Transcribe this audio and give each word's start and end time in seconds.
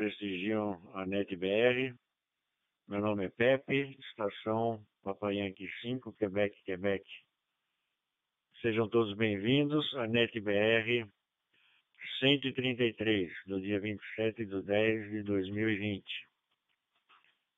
prestigiam 0.00 0.80
a 0.94 1.04
NetBR. 1.04 1.94
Meu 2.88 3.02
nome 3.02 3.26
é 3.26 3.28
Pepe, 3.28 3.98
estação 4.00 4.82
Papai 5.04 5.34
Yankee 5.34 5.68
5, 5.82 6.14
Quebec, 6.14 6.56
Quebec. 6.64 7.04
Sejam 8.62 8.88
todos 8.88 9.14
bem-vindos 9.14 9.94
à 9.96 10.06
NetBR 10.06 11.06
133, 12.18 13.30
do 13.46 13.60
dia 13.60 13.78
27 13.78 14.46
de 14.46 14.62
10 14.62 15.10
de 15.10 15.22
2020. 15.22 16.02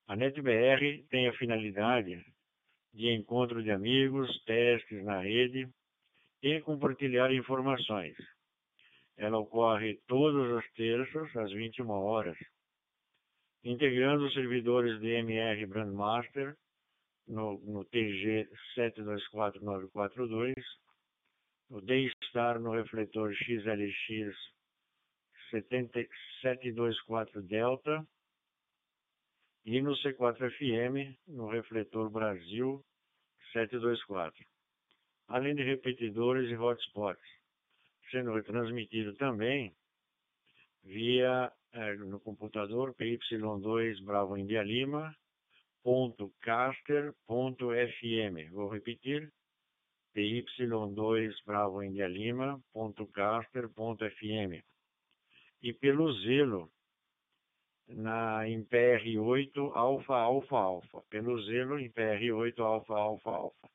A 0.09 0.17
NetBR 0.17 1.01
tem 1.09 1.29
a 1.29 1.37
finalidade 1.37 2.25
de 2.93 3.09
encontro 3.13 3.63
de 3.63 3.71
amigos, 3.71 4.43
testes 4.43 5.01
na 5.05 5.21
rede 5.21 5.69
e 6.41 6.59
compartilhar 6.59 7.33
informações. 7.33 8.17
Ela 9.17 9.37
ocorre 9.37 10.01
todas 10.07 10.51
as 10.57 10.71
terças, 10.73 11.35
às 11.35 11.51
21 11.51 11.89
horas, 11.89 12.37
integrando 13.63 14.25
os 14.25 14.33
servidores 14.33 14.99
DMR 14.99 15.65
Brandmaster 15.65 16.57
no, 17.27 17.59
no 17.59 17.85
TG 17.85 18.49
724942, 18.75 20.55
o 21.69 21.79
D-Star 21.81 22.59
no 22.59 22.71
refletor 22.71 23.33
XLX 23.33 24.35
724 25.51 27.41
Delta 27.43 28.05
e 29.65 29.81
no 29.81 29.93
C4FM 29.93 31.17
no 31.27 31.47
refletor 31.47 32.09
Brasil 32.09 32.83
724, 33.53 34.45
além 35.27 35.55
de 35.55 35.63
repetidores 35.63 36.49
e 36.49 36.55
hotspots, 36.55 37.23
sendo 38.13 38.31
retransmitido 38.35 39.15
também 39.15 39.75
via 40.83 41.51
é, 41.71 41.95
no 41.95 42.19
computador 42.19 42.93
PY2 42.93 44.05
Bravo 44.05 44.37
India 44.37 44.61
Lima 44.61 45.15
ponto 45.81 46.31
caster 46.39 47.11
ponto 47.25 47.71
FM. 47.71 48.51
Vou 48.51 48.69
repetir 48.69 49.33
PY2 50.15 51.33
Bravo 51.43 51.81
India 51.81 52.07
Lima 52.07 52.61
ponto 52.71 53.07
caster 53.07 53.67
ponto 53.69 54.07
FM. 54.07 54.61
E 55.63 55.73
pelo 55.73 56.13
Zelo 56.21 56.71
na 57.87 58.47
em 58.47 58.63
PR8 58.63 59.71
Alfa 59.73 60.15
Alfa 60.15 60.55
Alfa. 60.55 61.01
Pelo 61.09 61.41
Zelo 61.45 61.79
em 61.79 61.89
PR8 61.89 62.59
Alfa 62.59 62.93
Alfa 62.93 63.29
Alfa. 63.31 63.69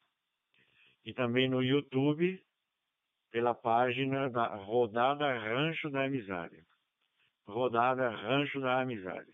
E 1.04 1.12
também 1.12 1.48
no 1.48 1.60
YouTube 1.60 2.40
pela 3.30 3.54
página 3.54 4.28
da 4.30 4.46
Rodada 4.56 5.26
Rancho 5.38 5.90
da 5.90 6.04
Amizade 6.04 6.68
rodada 7.48 8.10
Rancho 8.10 8.60
da 8.60 8.80
Amizade. 8.80 9.32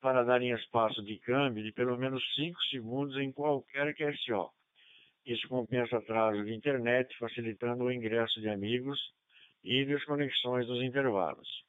para 0.02 0.24
darem 0.24 0.52
espaço 0.52 1.02
de 1.04 1.18
câmbio 1.20 1.64
de 1.64 1.72
pelo 1.72 1.98
menos 1.98 2.22
5 2.36 2.62
segundos 2.66 3.16
em 3.18 3.31
qualquer 3.31 3.96
QSO. 3.96 4.52
Isso 5.25 5.48
compensa 5.48 5.98
atraso 5.98 6.44
de 6.44 6.54
internet, 6.54 7.18
facilitando 7.18 7.86
o 7.86 7.92
ingresso 7.92 8.40
de 8.40 8.48
amigos 8.50 9.00
e 9.66 9.84
desconexões 9.84 10.68
dos 10.68 10.81
intervalos. 10.84 11.66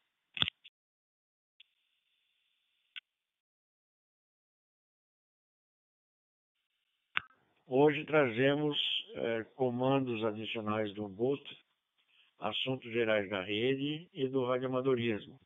Hoje 7.66 8.04
trazemos 8.04 8.78
é, 9.14 9.44
comandos 9.56 10.22
adicionais 10.24 10.94
do 10.94 11.06
Ubuntu, 11.06 11.56
assuntos 12.38 12.92
gerais 12.92 13.28
da 13.30 13.42
rede 13.42 14.08
e 14.12 14.28
do 14.28 14.44
radioamadorismo, 14.44 15.40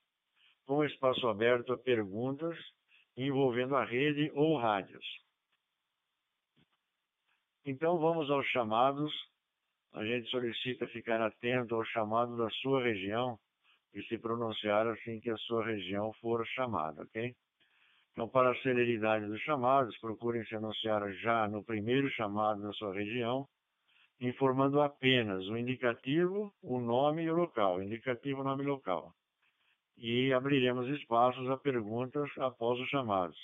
com 0.66 0.84
espaço 0.84 1.28
aberto 1.28 1.72
a 1.72 1.78
perguntas 1.78 2.58
envolvendo 3.16 3.76
a 3.76 3.84
rede 3.84 4.30
ou 4.34 4.58
rádios. 4.58 5.04
Então 7.64 7.98
vamos 7.98 8.28
aos 8.30 8.46
chamados. 8.48 9.29
A 9.92 10.04
gente 10.04 10.30
solicita 10.30 10.86
ficar 10.88 11.20
atento 11.20 11.74
ao 11.74 11.84
chamado 11.84 12.36
da 12.36 12.48
sua 12.50 12.82
região 12.82 13.38
e 13.92 14.02
se 14.04 14.18
pronunciar 14.18 14.86
assim 14.86 15.18
que 15.20 15.30
a 15.30 15.36
sua 15.36 15.64
região 15.64 16.12
for 16.20 16.46
chamada, 16.46 17.02
ok? 17.02 17.34
Então, 18.12 18.28
para 18.28 18.50
a 18.50 18.62
celeridade 18.62 19.26
dos 19.26 19.40
chamados, 19.40 19.96
procurem 19.98 20.44
se 20.44 20.54
anunciar 20.54 21.10
já 21.14 21.48
no 21.48 21.64
primeiro 21.64 22.08
chamado 22.10 22.62
da 22.62 22.72
sua 22.72 22.94
região, 22.94 23.48
informando 24.20 24.80
apenas 24.80 25.46
o 25.48 25.56
indicativo, 25.56 26.52
o 26.62 26.80
nome 26.80 27.22
e 27.22 27.30
o 27.30 27.34
local. 27.34 27.82
Indicativo, 27.82 28.44
nome 28.44 28.62
e 28.64 28.66
local. 28.66 29.12
E 29.96 30.32
abriremos 30.32 30.88
espaços 30.88 31.48
a 31.50 31.56
perguntas 31.56 32.30
após 32.38 32.78
os 32.80 32.88
chamados. 32.88 33.38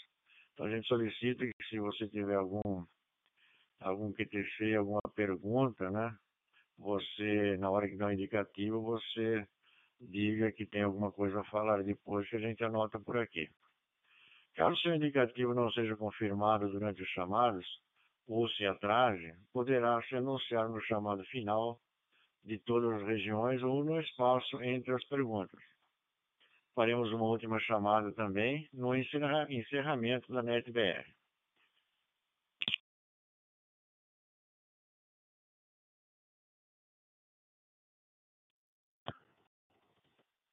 Então, 0.53 0.67
a 0.67 0.71
gente 0.71 0.87
solicita 0.87 1.45
que 1.45 1.65
se 1.69 1.79
você 1.79 2.09
tiver 2.09 2.37
algum, 2.37 2.85
algum 3.81 4.13
QTC, 4.13 4.75
alguma 4.77 5.01
pergunta, 5.15 5.91
né? 5.91 6.17
Você, 6.79 7.57
na 7.59 7.71
hora 7.71 7.89
que 7.89 7.97
dá 7.97 8.07
o 8.07 8.13
indicativo, 8.13 8.83
você 8.83 9.47
diga 10.01 10.53
que 10.53 10.67
tem 10.67 10.83
alguma 10.83 11.11
coisa 11.11 11.41
a 11.41 11.45
falar 11.45 11.83
depois 11.83 12.29
que 12.29 12.37
a 12.37 12.41
gente 12.41 12.63
anota 12.63 13.01
por 13.01 13.17
aqui. 13.17 13.49
Caso 14.55 14.77
seu 14.81 14.95
indicativo 14.95 15.55
não 15.55 15.71
seja 15.73 15.97
confirmado 15.97 16.71
durante 16.71 17.03
os 17.03 17.09
chamados, 17.09 17.67
ou 18.27 18.49
se 18.49 18.67
atrase, 18.67 19.33
poderá 19.53 20.03
se 20.03 20.17
anunciar 20.17 20.69
no 20.69 20.81
chamado 20.81 21.25
final 21.27 21.79
de 22.45 22.59
todas 22.59 23.01
as 23.01 23.07
regiões 23.07 23.63
ou 23.63 23.85
no 23.85 24.01
espaço 24.01 24.63
entre 24.63 24.93
as 24.93 25.05
perguntas. 25.07 25.61
Faremos 26.75 27.11
uma 27.13 27.25
última 27.25 27.59
chamada 27.61 28.13
também 28.13 28.69
no 28.73 28.95
encerramento 28.95 30.33
da 30.33 30.43
NetBR. 30.43 31.16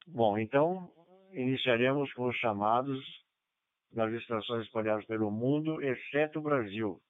Bom, 0.06 0.38
então 0.38 0.92
iniciaremos 1.32 2.12
com 2.12 2.28
os 2.28 2.36
chamados 2.36 3.02
nas 3.92 4.12
estações 4.12 4.66
espalhadas 4.66 5.04
pelo 5.06 5.30
mundo, 5.30 5.82
exceto 5.82 6.38
o 6.38 6.42
Brasil. 6.42 7.00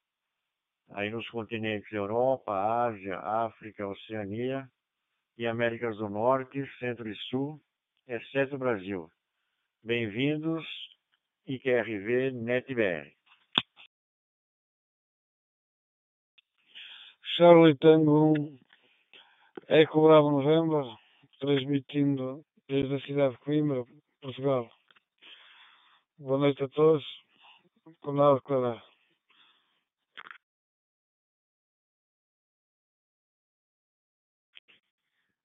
Aí 0.90 1.10
nos 1.10 1.28
continentes 1.30 1.90
Europa, 1.92 2.52
Ásia, 2.52 3.18
África, 3.18 3.86
Oceania 3.86 4.68
e 5.36 5.46
Américas 5.46 5.96
do 5.96 6.08
Norte, 6.08 6.64
Centro 6.78 7.08
e 7.08 7.16
Sul, 7.30 7.60
exceto 8.06 8.54
o 8.54 8.58
Brasil. 8.58 9.10
Bem-vindos, 9.82 10.64
IQRV 11.46 12.30
NetBR. 12.32 13.12
Charlie 17.36 17.76
Tango 17.78 18.38
1, 18.38 18.58
Eco 19.68 20.06
Bravo 20.06 20.30
November, 20.30 20.84
transmitindo 21.40 22.44
desde 22.68 22.88
da 22.88 23.00
cidade 23.00 23.34
de 23.34 23.40
Coimbra, 23.40 23.84
Portugal. 24.20 24.70
Boa 26.18 26.38
noite 26.38 26.64
a 26.64 26.68
todos. 26.68 27.04
Com 28.00 28.12
nada 28.12 28.32
a 28.32 28.34
declarar. 28.34 28.82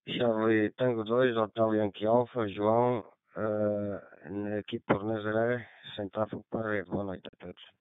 Charlie 0.07 0.71
Tango 0.71 1.03
2, 1.03 1.37
Hotel 1.37 1.75
Yankee 1.75 2.05
Alfa, 2.05 2.47
João, 2.47 3.05
eh, 3.35 4.29
uh, 4.29 4.59
aqui 4.59 4.79
por 4.79 5.03
Nazaré, 5.03 5.69
sem 5.95 6.09
tráfego 6.09 6.43
para 6.49 6.67
a 6.67 6.71
rede. 6.71 6.89
Boa 6.89 7.03
noite 7.03 7.27
a 7.27 7.45
todos. 7.45 7.78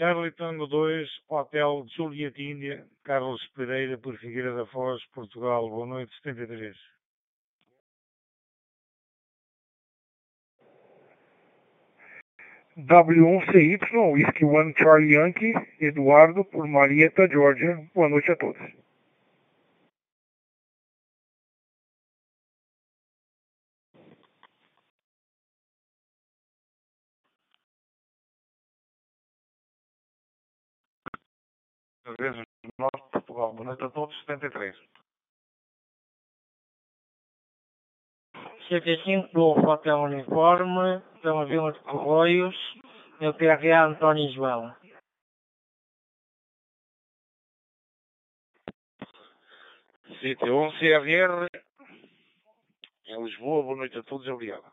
Charlie 0.00 0.32
Tango 0.32 0.66
2, 0.66 1.06
Hotel 1.28 1.84
Juliet 1.94 2.32
Índia, 2.38 2.86
Carlos 3.04 3.46
Pereira, 3.54 3.98
por 3.98 4.16
Figueira 4.16 4.54
da 4.54 4.64
Foz, 4.64 5.04
Portugal. 5.12 5.68
Boa 5.68 5.86
noite, 5.86 6.10
73. 6.22 6.74
W1CY, 12.78 14.12
Whisky 14.14 14.44
One 14.46 14.72
Charlie 14.72 15.12
Yankee, 15.16 15.52
Eduardo, 15.78 16.46
por 16.46 16.66
Marieta, 16.66 17.28
Georgia. 17.28 17.86
Boa 17.94 18.08
noite 18.08 18.32
a 18.32 18.36
todos. 18.36 18.79
Noite 33.64 33.84
a 33.84 33.90
todos, 33.90 34.18
73. 34.20 34.74
75 38.68 39.32
do 39.34 39.50
Hotel 39.68 39.98
Uniforme, 39.98 41.02
pela 41.20 41.44
Vila 41.44 41.70
de 41.72 41.78
Correios, 41.80 42.56
meu 43.20 43.34
PRA 43.34 43.84
António 43.84 44.32
João. 44.32 44.74
Sítio 50.20 50.56
1 50.56 50.70
CRR, 50.78 51.46
em 53.08 53.24
Lisboa. 53.24 53.62
Boa 53.62 53.76
noite 53.76 53.98
a 53.98 54.02
todos 54.04 54.26
obrigado. 54.28 54.72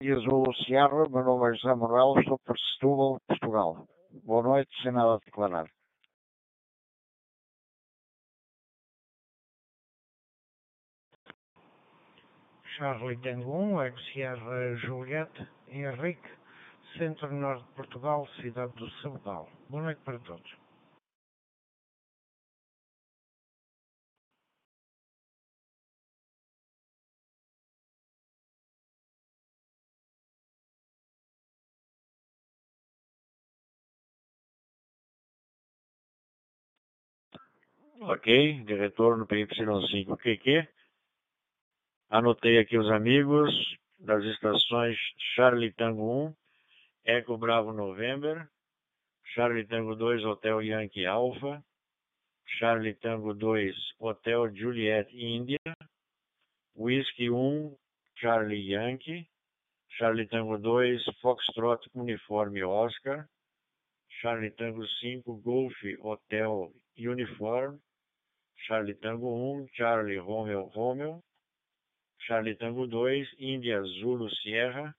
E 0.00 0.12
Azul 0.12 0.54
Sierra, 0.64 1.08
meu 1.08 1.24
nome 1.24 1.50
é 1.50 1.54
José 1.56 1.74
Manuel, 1.74 2.20
estou 2.20 2.38
por 2.38 2.56
Setúbal, 2.56 3.20
Portugal. 3.26 3.91
Boa 4.12 4.42
noite, 4.42 4.70
sem 4.82 4.92
nada 4.92 5.14
a 5.14 5.18
declarar. 5.18 5.66
Charlie 12.76 13.16
Tango 13.18 13.52
1, 13.52 13.98
Sierra 14.12 14.76
Juliette, 14.76 15.48
Henrique, 15.68 16.28
Centro-Norte 16.98 17.64
de 17.64 17.72
Portugal, 17.72 18.28
cidade 18.40 18.74
do 18.74 18.90
Sabedal. 19.00 19.48
Boa 19.70 19.82
noite 19.82 20.00
para 20.04 20.18
todos. 20.18 20.61
Ok, 38.04 38.26
de 38.64 38.74
retorno 38.74 39.28
para 39.28 39.38
Y5QQ. 39.38 40.68
Anotei 42.10 42.58
aqui 42.58 42.76
os 42.76 42.90
amigos 42.90 43.48
das 43.96 44.24
estações 44.24 44.98
Charlie 45.36 45.72
Tango 45.72 46.26
1, 46.26 46.34
Eco 47.04 47.38
Bravo 47.38 47.72
November, 47.72 48.48
Charlie 49.32 49.68
Tango 49.68 49.94
2, 49.94 50.24
Hotel 50.24 50.62
Yankee 50.62 51.06
Alpha, 51.06 51.64
Charlie 52.58 52.94
Tango 52.94 53.34
2, 53.34 53.72
Hotel 54.00 54.52
Juliet 54.52 55.08
India, 55.12 55.60
Whisky 56.74 57.30
1, 57.30 57.72
Charlie 58.16 58.68
Yankee, 58.68 59.30
Charlie 59.96 60.26
Tango 60.26 60.58
2, 60.58 61.04
Foxtrot 61.22 61.78
Uniforme 61.94 62.64
Oscar, 62.64 63.28
Charlie 64.20 64.50
Tango 64.50 64.84
5, 65.00 65.40
Golf 65.44 65.72
Hotel 66.02 66.72
Uniform, 66.96 67.80
Charlie 68.66 68.94
Tango 68.94 69.28
1, 69.28 69.68
Charlie 69.74 70.18
Romeo 70.18 70.70
Romeo, 70.74 71.22
Charlie 72.26 72.56
Tango 72.56 72.86
2, 72.86 73.26
Índia 73.38 73.82
Zulu 74.00 74.28
Sierra 74.42 74.94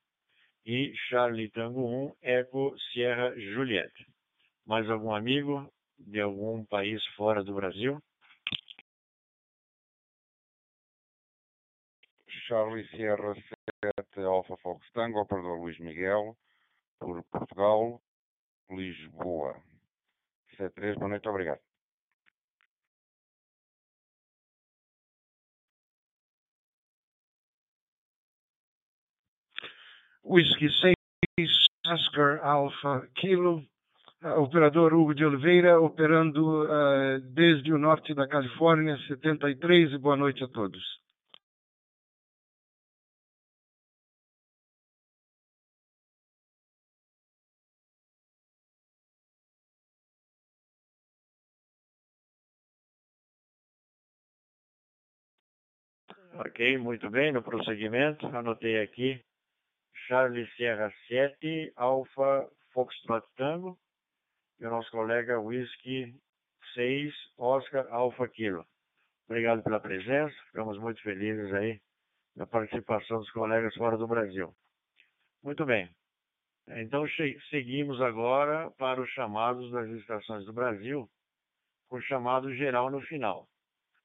e 0.66 0.92
Charlie 1.08 1.50
Tango 1.50 1.84
1, 1.84 2.16
Eco 2.22 2.76
Sierra 2.92 3.34
Juliette. 3.36 4.06
Mais 4.66 4.88
algum 4.88 5.14
amigo 5.14 5.70
de 5.98 6.20
algum 6.20 6.64
país 6.64 7.04
fora 7.16 7.42
do 7.42 7.54
Brasil? 7.54 7.98
Charlie 12.46 12.86
Sierra 12.88 13.34
7 13.80 14.20
Alpha 14.20 14.56
Fox 14.58 14.86
Tango, 14.92 15.20
operador 15.20 15.58
Luís 15.58 15.78
Miguel, 15.78 16.36
por 16.98 17.22
Portugal, 17.24 18.00
Lisboa. 18.70 19.62
C3, 20.56 20.94
boa 20.96 21.08
noite, 21.08 21.28
obrigado. 21.28 21.73
Whisky 30.24 30.68
6, 30.80 30.94
Oscar 31.86 32.40
Alpha 32.42 33.06
Kilo, 33.14 33.62
operador 34.38 34.94
Hugo 34.94 35.14
de 35.14 35.22
Oliveira, 35.22 35.78
operando 35.78 36.64
uh, 36.64 37.20
desde 37.20 37.70
o 37.74 37.78
norte 37.78 38.14
da 38.14 38.26
Califórnia, 38.26 38.96
73, 39.06 39.92
e 39.92 39.98
boa 39.98 40.16
noite 40.16 40.42
a 40.42 40.48
todos. 40.48 40.82
Ok, 56.36 56.78
muito 56.78 57.10
bem, 57.10 57.30
no 57.30 57.42
prosseguimento, 57.42 58.26
anotei 58.28 58.80
aqui 58.80 59.22
Charlie 60.06 60.46
Sierra 60.56 60.92
7, 61.08 61.72
Alpha 61.76 62.48
Foxtrot 62.72 63.26
Tango, 63.36 63.78
e 64.60 64.66
o 64.66 64.70
nosso 64.70 64.90
colega 64.90 65.40
Whisky 65.40 66.14
6, 66.74 67.12
Oscar 67.38 67.86
Alpha 67.90 68.28
Kilo. 68.28 68.66
Obrigado 69.26 69.62
pela 69.62 69.80
presença, 69.80 70.34
ficamos 70.46 70.78
muito 70.78 71.00
felizes 71.02 71.52
aí 71.54 71.80
na 72.36 72.46
participação 72.46 73.18
dos 73.18 73.30
colegas 73.30 73.74
fora 73.74 73.96
do 73.96 74.06
Brasil. 74.06 74.54
Muito 75.42 75.64
bem, 75.64 75.90
então 76.68 77.04
seguimos 77.50 78.00
agora 78.00 78.70
para 78.72 79.00
os 79.00 79.10
chamados 79.10 79.70
das 79.70 79.88
estações 79.90 80.44
do 80.44 80.52
Brasil, 80.52 81.08
com 81.88 82.00
chamado 82.02 82.54
geral 82.54 82.90
no 82.90 83.00
final. 83.02 83.48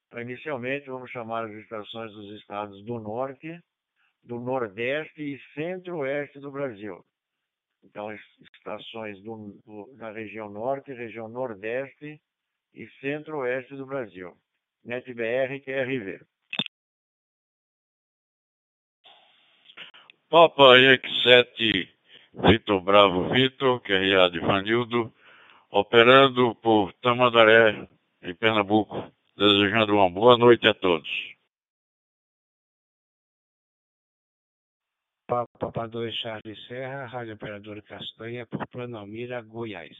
Então, 0.06 0.20
inicialmente, 0.20 0.86
vamos 0.88 1.10
chamar 1.10 1.44
as 1.44 1.52
estações 1.52 2.12
dos 2.12 2.40
estados 2.40 2.84
do 2.84 2.98
Norte, 2.98 3.62
do 4.22 4.38
Nordeste 4.38 5.22
e 5.22 5.40
Centro-Oeste 5.54 6.38
do 6.40 6.50
Brasil. 6.50 7.04
Então, 7.82 8.12
estações 8.56 9.22
do, 9.22 9.58
do, 9.66 9.94
da 9.96 10.12
região 10.12 10.50
Norte, 10.50 10.92
região 10.92 11.28
Nordeste 11.28 12.20
e 12.74 12.88
Centro-Oeste 13.00 13.74
do 13.74 13.86
Brasil. 13.86 14.36
NetBR 14.84 15.60
QRV. 15.60 16.20
Papa 20.28 20.76
X7 20.76 21.88
Vitor 22.32 22.80
Bravo 22.80 23.28
Vitor, 23.30 23.80
QRA 23.80 24.30
de 24.30 24.38
Vanildo, 24.38 25.12
operando 25.70 26.54
por 26.56 26.92
Tamandaré, 26.94 27.88
em 28.22 28.34
Pernambuco, 28.34 29.12
desejando 29.36 29.94
uma 29.94 30.08
boa 30.08 30.38
noite 30.38 30.66
a 30.68 30.74
todos. 30.74 31.08
Papa 35.30 35.86
2 35.86 36.12
Charles 36.16 36.66
Serra, 36.66 37.06
Rádio 37.06 37.34
Operador 37.34 37.80
Castanha, 37.82 38.44
por 38.46 38.66
Planalmira, 38.66 39.40
Goiás. 39.42 39.96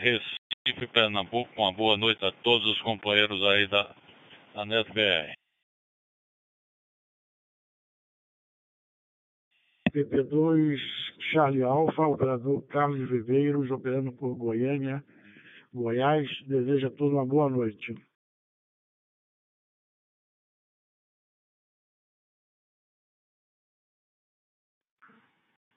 Recife, 0.00 0.86
Pernambuco, 0.94 1.50
uma 1.58 1.70
boa 1.74 1.98
noite 1.98 2.24
a 2.24 2.32
todos 2.32 2.66
os 2.66 2.80
companheiros 2.80 3.42
aí 3.42 3.66
da, 3.66 3.94
da 4.54 4.64
NetBR. 4.64 5.34
PP2 9.92 10.78
Charlie 11.32 11.62
Alfa, 11.62 12.06
operador 12.06 12.62
Carlos 12.68 13.10
Viveiros, 13.10 13.70
operando 13.70 14.10
por 14.12 14.34
Goiânia, 14.36 15.04
Goiás, 15.74 16.26
deseja 16.46 16.86
a 16.86 16.90
todos 16.92 17.12
uma 17.12 17.26
boa 17.26 17.50
noite. 17.50 17.94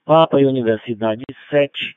Papa 0.09 0.41
e 0.41 0.45
Universidade 0.47 1.23
7, 1.51 1.95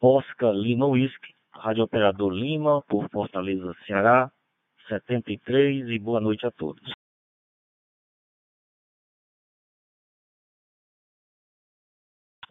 Oscar 0.00 0.52
Lima 0.52 0.86
Whisky, 0.86 1.34
Rádio 1.52 1.82
Operador 1.82 2.32
Lima, 2.32 2.82
por 2.82 3.10
Fortaleza, 3.10 3.74
Ceará, 3.84 4.30
73 4.86 5.88
e 5.88 5.98
boa 5.98 6.20
noite 6.20 6.46
a 6.46 6.52
todos. 6.52 6.88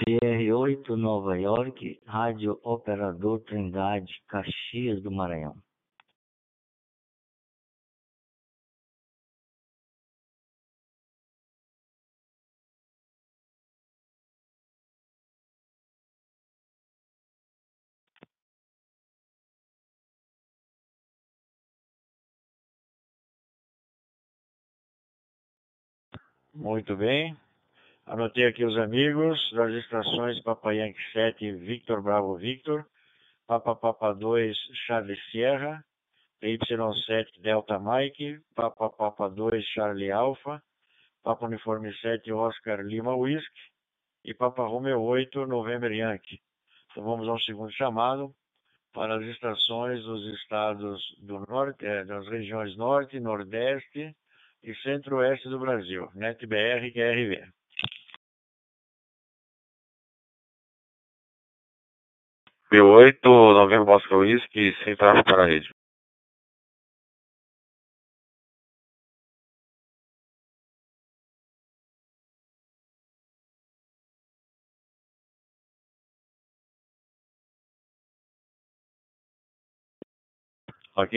PR8 0.05 0.89
Nova 0.97 1.39
York, 1.39 2.01
Rádio 2.05 2.59
Operador 2.61 3.39
Trindade, 3.45 4.21
Caxias 4.27 5.01
do 5.01 5.09
Maranhão. 5.09 5.55
Muito 26.57 26.97
bem. 26.97 27.37
Anotei 28.03 28.47
aqui 28.47 28.65
os 28.65 28.75
amigos 28.79 29.39
das 29.53 29.71
estações 29.73 30.41
Papa 30.41 30.73
Yankee 30.73 31.11
7 31.13 31.51
Victor 31.51 32.01
Bravo 32.01 32.35
Victor, 32.35 32.83
Papa 33.45 33.75
Papa 33.75 34.11
2 34.11 34.57
Charlie 34.87 35.19
Sierra, 35.29 35.85
Y7 36.41 37.41
Delta 37.41 37.77
Mike, 37.77 38.39
Papa 38.55 38.89
Papa 38.89 39.29
2 39.29 39.63
Charlie 39.67 40.11
Alpha, 40.11 40.59
Papa 41.21 41.45
Uniforme 41.45 41.93
7 42.01 42.31
Oscar 42.31 42.81
Lima 42.81 43.15
Whisky 43.15 43.61
e 44.25 44.33
Papa 44.33 44.63
Romeo 44.63 44.99
8 44.99 45.45
November 45.45 45.91
Yankee. 45.91 46.41
Então 46.89 47.03
vamos 47.03 47.27
ao 47.27 47.39
segundo 47.41 47.71
chamado 47.73 48.33
para 48.93 49.17
as 49.17 49.23
estações 49.25 50.03
dos 50.03 50.25
estados 50.41 50.99
do 51.19 51.39
norte, 51.47 51.85
eh, 51.85 52.03
das 52.03 52.27
regiões 52.27 52.75
norte, 52.75 53.19
nordeste 53.19 54.15
e 54.63 54.73
centro-oeste 54.75 55.49
do 55.49 55.59
Brasil, 55.59 56.09
NetBR 56.15 56.85
e 56.87 56.91
QRV. 56.91 57.51
B8, 62.71 63.23
Novembro 63.23 63.85
Bosco 63.85 64.17
Whisky, 64.17 64.75
sem 64.83 64.95
tráfego 64.95 65.23
para 65.23 65.43
a 65.43 65.45
rede. 65.47 65.69
Ok? 80.95 81.13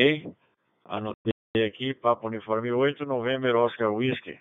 Anotei 0.85 1.33
aqui, 1.59 1.93
Papo 1.93 2.29
Uniforme 2.29 2.71
8, 2.71 3.05
Novembro 3.05 3.59
Oscar 3.59 3.93
Whisky. 3.93 4.39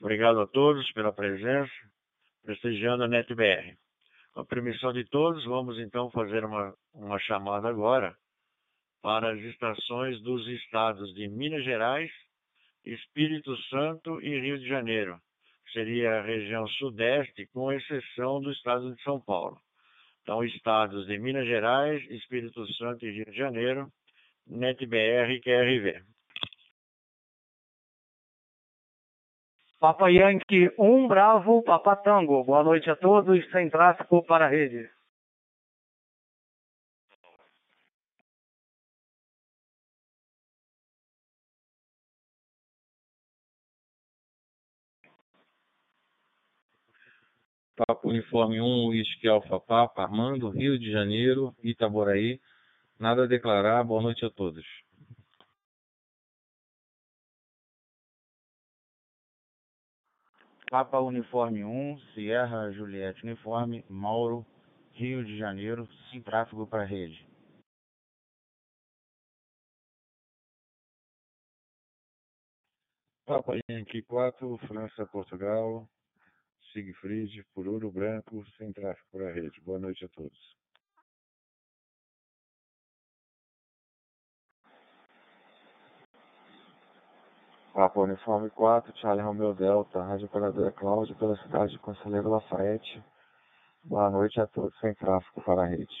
Obrigado 0.00 0.40
a 0.40 0.46
todos 0.46 0.88
pela 0.92 1.12
presença, 1.12 1.72
prestigiando 2.44 3.02
a 3.02 3.08
NetBR. 3.08 3.76
Com 4.32 4.40
a 4.40 4.44
permissão 4.44 4.92
de 4.92 5.04
todos, 5.04 5.44
vamos 5.46 5.80
então 5.80 6.12
fazer 6.12 6.44
uma, 6.44 6.72
uma 6.94 7.18
chamada 7.18 7.68
agora 7.68 8.14
para 9.02 9.32
as 9.32 9.40
estações 9.40 10.20
dos 10.22 10.46
estados 10.46 11.12
de 11.14 11.26
Minas 11.26 11.64
Gerais, 11.64 12.08
Espírito 12.84 13.56
Santo 13.64 14.20
e 14.22 14.38
Rio 14.38 14.56
de 14.56 14.68
Janeiro. 14.68 15.18
Seria 15.72 16.20
a 16.20 16.22
região 16.22 16.68
sudeste, 16.68 17.48
com 17.48 17.72
exceção 17.72 18.40
do 18.40 18.52
estado 18.52 18.94
de 18.94 19.02
São 19.02 19.20
Paulo. 19.20 19.58
Então, 20.22 20.44
estados 20.44 21.04
de 21.06 21.18
Minas 21.18 21.46
Gerais, 21.48 22.00
Espírito 22.10 22.64
Santo 22.74 23.04
e 23.04 23.10
Rio 23.10 23.26
de 23.26 23.36
Janeiro, 23.36 23.90
NetBR 24.46 25.32
e 25.32 25.40
QRV. 25.40 26.13
Papa 29.84 30.10
Yankee 30.10 30.70
1 30.78 31.08
Bravo, 31.08 31.62
Papa 31.62 31.94
Tango. 31.94 32.42
Boa 32.42 32.64
noite 32.64 32.88
a 32.88 32.96
todos, 32.96 33.50
sem 33.50 33.68
tráfego 33.68 34.22
para 34.22 34.46
a 34.46 34.48
rede. 34.48 34.90
Papa 47.76 48.08
Uniforme 48.08 48.62
1, 48.62 48.88
Whisky 48.88 49.28
Alfa 49.28 49.60
Papa, 49.60 50.02
Armando, 50.02 50.48
Rio 50.48 50.78
de 50.78 50.90
Janeiro, 50.90 51.54
Itaboraí. 51.62 52.40
Nada 52.98 53.24
a 53.24 53.26
declarar, 53.26 53.84
boa 53.84 54.00
noite 54.00 54.24
a 54.24 54.30
todos. 54.30 54.83
Papa 60.74 60.98
Uniforme 60.98 61.64
1, 61.64 61.98
Sierra 62.14 62.72
Juliette 62.72 63.22
Uniforme, 63.22 63.84
Mauro, 63.88 64.44
Rio 64.90 65.24
de 65.24 65.38
Janeiro, 65.38 65.86
sem 66.10 66.20
tráfego 66.20 66.66
para 66.66 66.82
rede. 66.82 67.24
Papa 73.24 73.52
Yankee 73.70 74.02
4, 74.02 74.58
França, 74.66 75.06
Portugal, 75.06 75.88
Siegfried, 76.72 77.44
por 77.54 77.68
Ouro 77.68 77.92
Branco, 77.92 78.44
sem 78.58 78.72
tráfego 78.72 79.06
para 79.12 79.32
rede. 79.32 79.60
Boa 79.60 79.78
noite 79.78 80.04
a 80.04 80.08
todos. 80.08 80.63
Papa 87.74 88.00
Uniforme 88.00 88.50
4, 88.50 88.96
Charlie 89.00 89.24
Romeo 89.24 89.52
Delta, 89.52 90.00
Rádio 90.00 90.26
Operadora 90.26 90.70
Cláudio, 90.70 91.16
pela 91.16 91.36
cidade 91.38 91.72
de 91.72 91.78
Conselheiro 91.80 92.30
Lafayette. 92.30 93.02
Boa 93.82 94.08
noite 94.10 94.40
a 94.40 94.46
todos, 94.46 94.78
sem 94.78 94.94
tráfego 94.94 95.42
para 95.42 95.62
a 95.62 95.66
rede. 95.66 95.92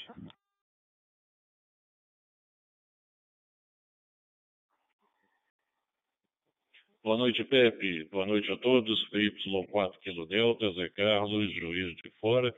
Boa 7.02 7.18
noite, 7.18 7.42
Pepe. 7.42 8.04
Boa 8.04 8.24
noite 8.24 8.52
a 8.52 8.56
todos. 8.56 9.10
PY4 9.10 9.98
Kilo 9.98 10.26
Delta, 10.26 10.70
Zé 10.74 10.88
Carlos, 10.90 11.52
juiz 11.54 11.96
de 11.96 12.10
fora, 12.20 12.54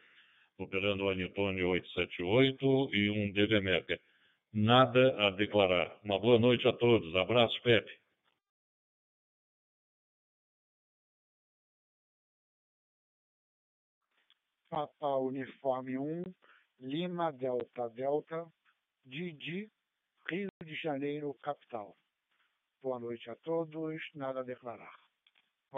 operando 0.58 1.04
o 1.04 1.08
Anitônio 1.08 1.70
878 1.70 2.94
e 2.94 3.08
um 3.08 3.32
DVMECA. 3.32 3.99
Nada 4.52 5.26
a 5.26 5.30
declarar. 5.30 5.99
Uma 6.04 6.18
boa 6.18 6.38
noite 6.38 6.68
a 6.68 6.73
todos. 6.75 7.16
Abraço, 7.16 7.58
Pepe. 7.62 8.06
Papa 14.76 15.16
Uniforme 15.16 15.97
1, 15.97 16.23
Lima 16.80 17.33
Delta 17.33 17.88
Delta, 17.88 18.47
Didi, 19.06 19.71
Rio 20.28 20.50
de 20.62 20.76
Janeiro, 20.76 21.35
capital. 21.42 21.97
Boa 22.83 23.00
noite 23.00 23.30
a 23.30 23.37
todos, 23.37 23.99
nada 24.14 24.40
a 24.40 24.42
declarar. 24.42 24.92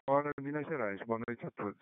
Hora 0.08 0.32
Minas 0.42 0.66
Gerais, 0.66 1.00
boa 1.06 1.20
noite 1.28 1.46
a 1.46 1.50
todos. 1.52 1.76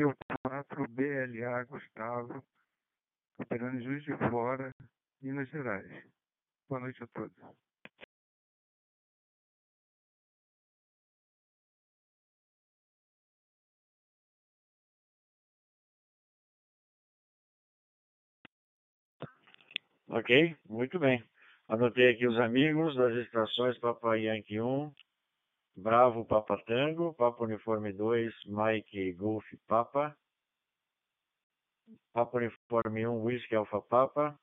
Teu 0.00 0.14
4 0.42 0.88
BLA 0.88 1.64
Gustavo, 1.64 2.42
operando 3.38 3.82
Juiz 3.82 4.02
de 4.02 4.16
Fora, 4.16 4.74
Minas 5.20 5.46
Gerais. 5.50 6.06
Boa 6.70 6.80
noite 6.80 7.04
a 7.04 7.06
todos. 7.08 7.36
Ok? 20.08 20.56
Muito 20.66 20.98
bem. 20.98 21.22
Anotei 21.68 22.14
aqui 22.14 22.26
os 22.26 22.40
amigos 22.40 22.96
das 22.96 23.14
estações 23.16 23.78
Papa 23.80 24.14
Yankee 24.14 24.62
1, 24.62 24.94
Bravo 25.76 26.24
Papa 26.24 26.58
Tango, 26.66 27.12
Papa 27.12 27.44
Uniforme 27.44 27.92
2, 27.92 28.30
Mike 28.48 29.16
Golf 29.16 29.44
Papa, 29.68 30.14
Papa 32.12 32.36
Uniforme 32.36 33.06
1, 33.06 33.22
Whisky 33.22 33.56
Alpha 33.56 33.80
Papa, 33.80 34.36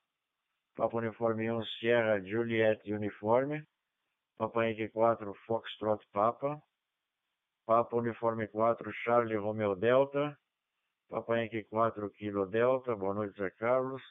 Papa 0.76 0.96
Uniforme 0.96 1.50
1, 1.50 1.64
Sierra 1.80 2.20
Juliet 2.20 2.80
Uniforme, 2.86 3.66
Papa 4.38 4.64
Yankee 4.64 4.88
4, 4.88 5.34
Foxtrot 5.46 6.00
Papa, 6.12 6.60
Papa 7.66 7.96
Uniforme 7.96 8.48
4, 8.48 8.92
Charlie 9.04 9.36
Romeo 9.36 9.74
Delta, 9.74 10.36
Papa 11.10 11.36
Yankee 11.36 11.66
4, 11.70 12.10
Kilo 12.18 12.46
Delta, 12.46 12.96
boa 12.96 13.14
noite, 13.14 13.34
Zé 13.38 13.50
Carlos, 13.58 14.02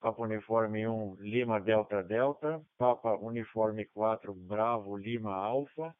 Papa 0.00 0.22
Uniforme 0.22 0.86
1, 0.86 1.16
Lima 1.20 1.60
Delta 1.60 2.02
Delta, 2.02 2.60
Papa 2.78 3.16
Uniforme 3.20 3.86
4, 3.94 4.34
Bravo 4.34 4.96
Lima 4.96 5.32
Alfa, 5.32 5.94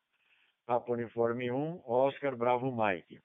Papa 0.67 0.93
Uniforme 0.93 1.51
1, 1.51 1.83
Oscar 1.87 2.37
Bravo 2.37 2.75
Mike. 2.77 3.21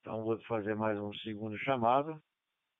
Então 0.00 0.22
vou 0.22 0.40
fazer 0.42 0.76
mais 0.76 0.96
um 0.96 1.12
segundo 1.14 1.58
chamado 1.58 2.22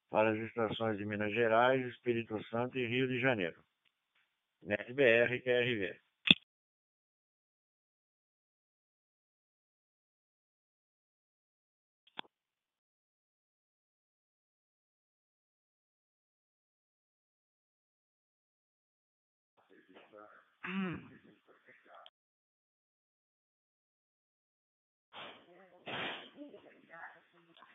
para 0.09 0.31
as 0.31 0.39
estações 0.39 0.99
de 0.99 1.05
Minas 1.05 1.33
Gerais, 1.33 1.85
Espírito 1.89 2.41
Santo 2.45 2.79
e 2.79 2.87
Rio 2.87 3.09
de 3.09 3.21
Janeiro. 3.21 3.61
NetBR 4.63 5.41
QRV. 5.43 6.01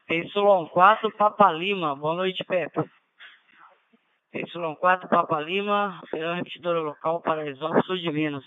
Y4 0.09 1.11
Papa 1.17 1.51
Lima, 1.51 1.93
boa 1.93 2.15
noite, 2.15 2.43
Pepe. 2.45 2.89
Y4 4.33 5.09
Papa 5.09 5.41
Lima, 5.41 6.01
será 6.09 6.35
repetidora 6.35 6.79
local 6.79 7.21
para 7.21 7.45
Exópolis 7.45 7.85
Sul 7.85 7.97
de 7.97 8.11
Minas. 8.11 8.45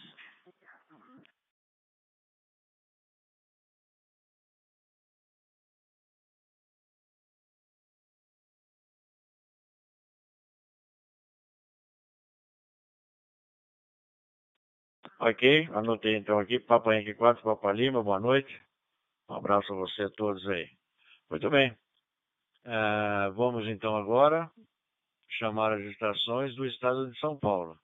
Ok, 15.19 15.69
anotei 15.75 16.17
então 16.17 16.38
aqui, 16.38 16.59
Papa 16.59 16.95
Henrique 16.95 17.14
4, 17.14 17.43
Papa 17.43 17.71
Lima, 17.73 18.02
boa 18.02 18.19
noite. 18.19 18.59
Um 19.29 19.35
abraço 19.35 19.71
a 19.75 19.76
você 19.76 20.09
todos 20.12 20.49
aí. 20.49 20.80
Muito 21.31 21.49
bem. 21.49 21.71
Uh, 22.67 23.33
vamos 23.35 23.69
então 23.69 23.97
agora 23.97 24.51
chamar 25.39 25.73
as 25.75 25.83
estações 25.83 26.57
do 26.57 26.67
estado 26.67 27.09
de 27.09 27.17
São 27.21 27.39
Paulo. 27.39 27.79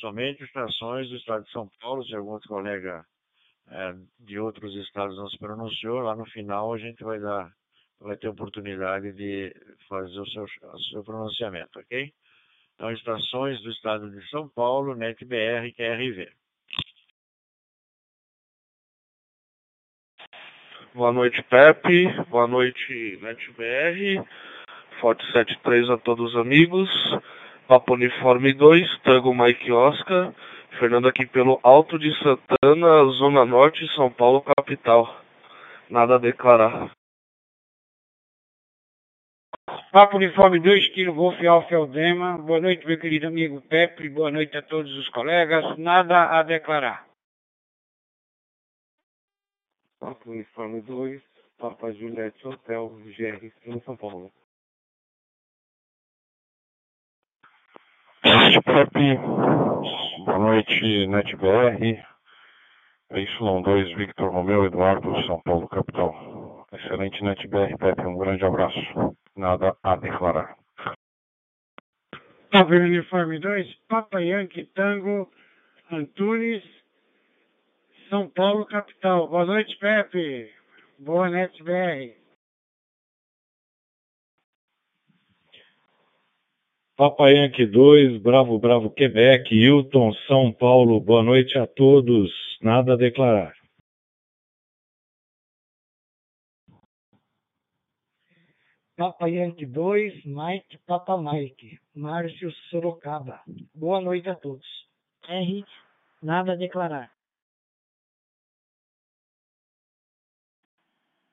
Somente 0.00 0.42
estações 0.42 1.06
do 1.10 1.16
estado 1.16 1.44
de 1.44 1.50
São 1.50 1.68
Paulo, 1.80 2.02
se 2.04 2.14
algum 2.14 2.30
outro 2.30 2.48
colega 2.48 3.04
uh, 3.66 4.24
de 4.24 4.38
outros 4.38 4.74
estados 4.76 5.18
não 5.18 5.28
se 5.28 5.38
pronunciou, 5.38 6.00
lá 6.00 6.16
no 6.16 6.24
final 6.30 6.72
a 6.72 6.78
gente 6.78 7.04
vai 7.04 7.20
dar, 7.20 7.52
vai 8.00 8.16
ter 8.16 8.28
oportunidade 8.28 9.12
de 9.12 9.54
fazer 9.86 10.18
o 10.18 10.26
seu, 10.26 10.44
o 10.44 10.82
seu 10.84 11.04
pronunciamento, 11.04 11.78
ok? 11.78 12.10
Então, 12.74 12.90
estações 12.90 13.60
do 13.60 13.70
estado 13.70 14.10
de 14.10 14.26
São 14.30 14.48
Paulo, 14.48 14.94
NetBR 14.94 15.74
QRV. 15.74 16.32
Boa 20.98 21.12
noite, 21.12 21.40
Pepe. 21.44 22.08
Boa 22.28 22.48
noite, 22.48 23.20
NetBR. 23.22 24.20
Forte 25.00 25.24
73 25.26 25.90
a 25.90 25.96
todos 25.96 26.34
os 26.34 26.40
amigos. 26.40 26.90
Papo 27.68 27.94
Uniforme 27.94 28.52
2, 28.52 28.98
Tango 29.04 29.32
Mike 29.32 29.70
Oscar. 29.70 30.34
Fernando 30.80 31.06
aqui 31.06 31.24
pelo 31.24 31.60
Alto 31.62 32.00
de 32.00 32.12
Santana, 32.18 33.04
Zona 33.12 33.44
Norte, 33.44 33.86
São 33.94 34.10
Paulo, 34.10 34.42
capital. 34.42 35.22
Nada 35.88 36.16
a 36.16 36.18
declarar. 36.18 36.90
Papo 39.92 40.16
Uniforme 40.16 40.58
2, 40.58 40.88
Kilo 40.88 41.14
Golf 41.14 41.40
Alfa 41.46 41.76
Eldema. 41.76 42.36
Boa 42.38 42.60
noite, 42.60 42.84
meu 42.84 42.98
querido 42.98 43.28
amigo 43.28 43.60
Pepe. 43.60 44.08
Boa 44.08 44.32
noite 44.32 44.56
a 44.56 44.62
todos 44.62 44.92
os 44.96 45.08
colegas. 45.10 45.78
Nada 45.78 46.36
a 46.36 46.42
declarar. 46.42 47.07
Papa 50.00 50.30
Uniforme 50.30 50.80
2, 50.82 51.20
Papa 51.58 51.92
Juliette 51.92 52.46
Hotel, 52.46 52.88
GR, 52.88 53.52
em 53.66 53.80
São 53.80 53.96
Paulo. 53.96 54.30
Pepe, 58.64 59.16
boa 60.24 60.38
noite, 60.38 61.06
NetBR, 61.06 62.04
Y2, 63.10 63.96
Victor 63.96 64.30
Romeu 64.30 64.66
Eduardo, 64.66 65.10
São 65.26 65.40
Paulo, 65.42 65.68
capital. 65.68 66.66
Excelente 66.72 67.22
NetBR, 67.22 67.76
Pepe, 67.76 68.02
um 68.02 68.16
grande 68.16 68.44
abraço. 68.44 68.78
Nada 69.36 69.76
a 69.82 69.96
declarar. 69.96 70.56
Papa 72.50 72.72
Uniforme 72.72 73.38
2, 73.40 73.74
Papa 73.88 74.20
Yankee 74.20 74.66
Tango, 74.74 75.30
Antunes, 75.90 76.62
são 78.08 78.28
Paulo, 78.28 78.66
capital. 78.66 79.28
Boa 79.28 79.44
noite, 79.44 79.76
Pepe. 79.78 80.50
Boa 80.98 81.30
noite, 81.30 81.62
BR. 81.62 82.16
Papa 86.96 87.30
Yankee 87.30 87.66
2, 87.66 88.20
Bravo 88.20 88.58
Bravo 88.58 88.90
Quebec, 88.90 89.54
Hilton, 89.54 90.12
São 90.26 90.52
Paulo, 90.52 91.00
boa 91.00 91.22
noite 91.22 91.56
a 91.56 91.64
todos. 91.64 92.30
Nada 92.60 92.94
a 92.94 92.96
declarar. 92.96 93.54
Papa 98.96 99.28
Yankee 99.28 99.64
2, 99.64 100.24
Mike, 100.24 100.78
Papa 100.84 101.16
Mike, 101.16 101.78
Márcio 101.94 102.50
Sorocaba. 102.68 103.42
Boa 103.72 104.00
noite 104.00 104.28
a 104.28 104.34
todos. 104.34 104.66
R, 105.28 105.64
nada 106.20 106.54
a 106.54 106.56
declarar. 106.56 107.17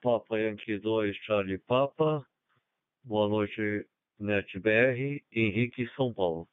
Papa 0.05 0.37
Yankee 0.37 0.77
2, 0.77 1.15
Charlie 1.25 1.57
Papa. 1.57 2.23
Boa 3.03 3.27
noite, 3.27 3.87
NetBR, 4.19 5.23
Henrique, 5.33 5.89
São 5.95 6.13
Paulo. 6.13 6.47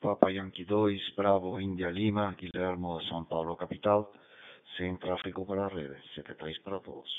Papa 0.00 0.30
Yankee 0.30 0.64
2, 0.64 1.14
Bravo, 1.14 1.60
India 1.60 1.90
Lima, 1.90 2.32
Guilhermo, 2.32 2.98
São 3.10 3.26
Paulo, 3.26 3.56
capital. 3.56 4.10
Sem 4.78 4.96
tráfego 4.96 5.44
para 5.44 5.66
a 5.66 5.68
rede. 5.68 6.00
73 6.14 6.58
para 6.60 6.80
todos. 6.80 7.10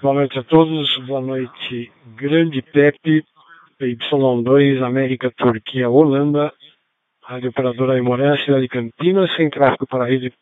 Boa 0.00 0.14
noite 0.14 0.38
a 0.38 0.44
todos. 0.44 1.06
Boa 1.08 1.20
noite, 1.20 1.92
grande 2.14 2.62
Pepe. 2.62 3.26
Y2, 3.80 4.82
América, 4.82 5.30
Turquia, 5.30 5.88
Holanda. 5.88 6.52
Rádio 7.22 7.50
Operadora 7.50 7.94
Aimoré, 7.94 8.36
cidade 8.44 8.62
de 8.62 8.68
Campinas, 8.68 9.34
sem 9.36 9.48
tráfego 9.48 9.86
para 9.86 10.04
a 10.04 10.06
rede. 10.06 10.34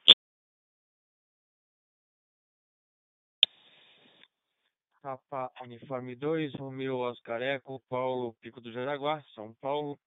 Papa 5.03 5.51
Uniforme 5.63 6.17
2, 6.17 6.55
Romeu 6.55 6.99
Oscar 6.99 7.43
Eco, 7.43 7.83
Paulo, 7.89 8.35
Pico 8.41 8.61
do 8.61 8.73
Jaraguá, 8.73 9.23
São 9.35 9.55
Paulo. 9.61 9.99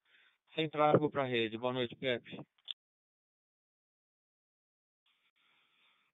Sem 0.55 0.69
tráfego 0.69 1.09
para 1.09 1.23
a 1.23 1.25
rede. 1.25 1.57
Boa 1.57 1.73
noite, 1.73 1.95
Pepe. 1.95 2.39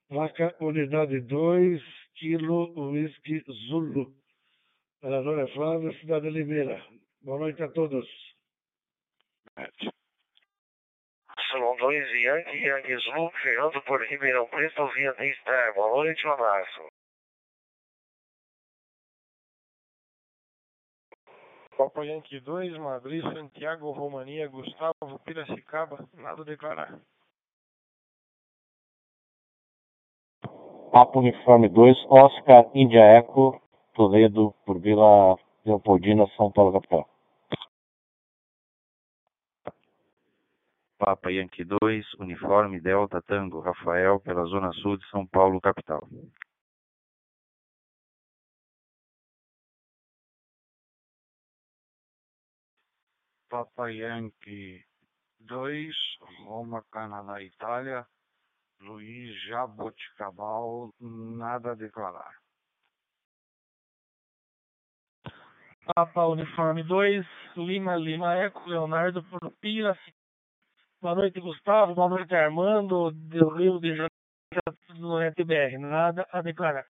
Vaca 0.09 0.55
Unidade 0.61 1.19
2, 1.21 1.81
Kilo 2.15 2.91
Whisky 2.91 3.43
Zulu. 3.67 4.13
Operadora 4.99 5.43
é 5.43 5.53
Flávio, 5.53 5.93
Cidade 5.99 6.27
de 6.27 6.39
Limeira. 6.39 6.81
Boa 7.21 7.39
noite 7.39 7.61
a 7.61 7.69
todos. 7.69 8.07
São 11.51 11.75
dois 11.77 12.09
Yankee, 12.11 12.65
Yankee 12.65 12.97
Zulu, 12.97 13.31
Fernando 13.41 13.81
por 13.83 14.01
Ribeirão 14.01 14.47
Preto, 14.47 14.87
via 14.93 15.13
Star. 15.41 15.73
Boa 15.73 16.03
noite, 16.03 16.27
um 16.27 16.31
abraço. 16.31 16.87
Papa 21.77 22.03
Yankee 22.03 22.39
2, 22.39 22.77
Madrid, 22.77 23.23
Santiago, 23.23 23.91
Romania, 23.91 24.47
Gustavo, 24.47 25.19
Piracicaba, 25.23 26.09
nada 26.15 26.41
a 26.41 26.45
declarar. 26.45 26.99
Papa 30.91 31.19
Uniforme 31.19 31.69
2, 31.69 32.05
Oscar, 32.09 32.71
Índia 32.73 33.01
Eco, 33.01 33.61
Toledo, 33.93 34.53
por 34.65 34.79
Vila 34.79 35.37
Leopoldina, 35.67 36.25
São 36.37 36.49
Paulo, 36.49 36.71
capital. 36.71 37.09
Papa 40.97 41.29
Yankee 41.29 41.65
2, 41.65 42.13
Uniforme 42.19 42.79
Delta 42.79 43.21
Tango, 43.21 43.59
Rafael, 43.59 44.17
pela 44.21 44.45
Zona 44.45 44.71
Sul 44.73 44.97
de 44.97 45.05
São 45.09 45.27
Paulo, 45.27 45.59
capital. 45.59 46.07
Papa 53.49 53.91
Yankee 53.91 54.85
2, 55.41 55.93
Roma, 56.45 56.81
Canadá, 56.91 57.43
Itália. 57.43 58.07
Luiz 58.79 59.35
Jaboticabal, 59.47 60.93
nada 61.01 61.71
a 61.71 61.75
declarar. 61.75 62.46
Papa 65.95 66.27
Uniforme 66.27 66.83
2, 66.83 67.25
Lima 67.55 67.95
Lima 67.95 68.35
Eco, 68.35 68.69
Leonardo 68.69 69.23
Pira. 69.61 69.97
Boa 71.01 71.15
noite, 71.15 71.39
Gustavo. 71.39 71.95
Boa 71.95 72.09
noite, 72.09 72.35
Armando, 72.35 73.11
do 73.11 73.49
Rio 73.49 73.79
de 73.79 73.89
Janeiro, 73.89 74.09
no 74.95 75.21
NTBR. 75.21 75.77
Nada 75.77 76.27
a 76.31 76.41
declarar. 76.41 76.85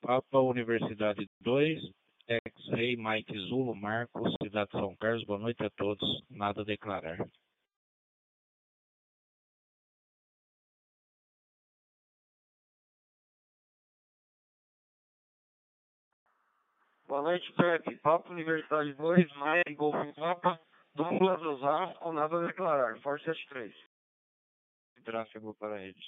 Papa 0.00 0.38
Universidade 0.38 1.28
2, 1.40 1.82
X-Ray 2.28 2.96
Mike 2.96 3.38
Zulu 3.48 3.74
Marcos, 3.74 4.34
Cidade 4.42 4.70
de 4.70 4.78
São 4.78 4.96
Carlos. 4.96 5.24
Boa 5.24 5.38
noite 5.38 5.64
a 5.64 5.70
todos. 5.70 6.24
Nada 6.30 6.62
a 6.62 6.64
declarar. 6.64 7.18
Boa 17.08 17.22
noite, 17.22 17.52
Pepe. 17.52 17.94
Papa 17.98 18.32
Universidade 18.32 18.92
2, 18.94 19.26
Mike 19.36 19.74
Golf 19.76 19.94
Papa, 20.16 20.58
Douglas 20.92 21.40
Osasco, 21.40 22.12
nada 22.12 22.36
a 22.36 22.46
declarar. 22.48 22.98
Forte 22.98 23.24
73. 23.24 23.72
Tráfego 25.04 25.54
para 25.54 25.76
a 25.76 25.78
rede. 25.78 26.00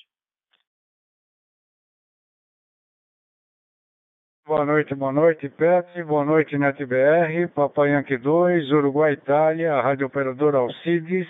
Boa 4.44 4.64
noite, 4.64 4.92
boa 4.96 5.12
noite, 5.12 5.48
Pepe. 5.50 6.02
Boa 6.02 6.24
noite, 6.24 6.58
NetBR. 6.58 7.46
Papai 7.54 7.92
Yankee 7.92 8.16
2, 8.16 8.72
Uruguai, 8.72 9.12
Itália, 9.12 9.80
Rádio 9.80 10.08
Operador 10.08 10.56
Alcides. 10.56 11.28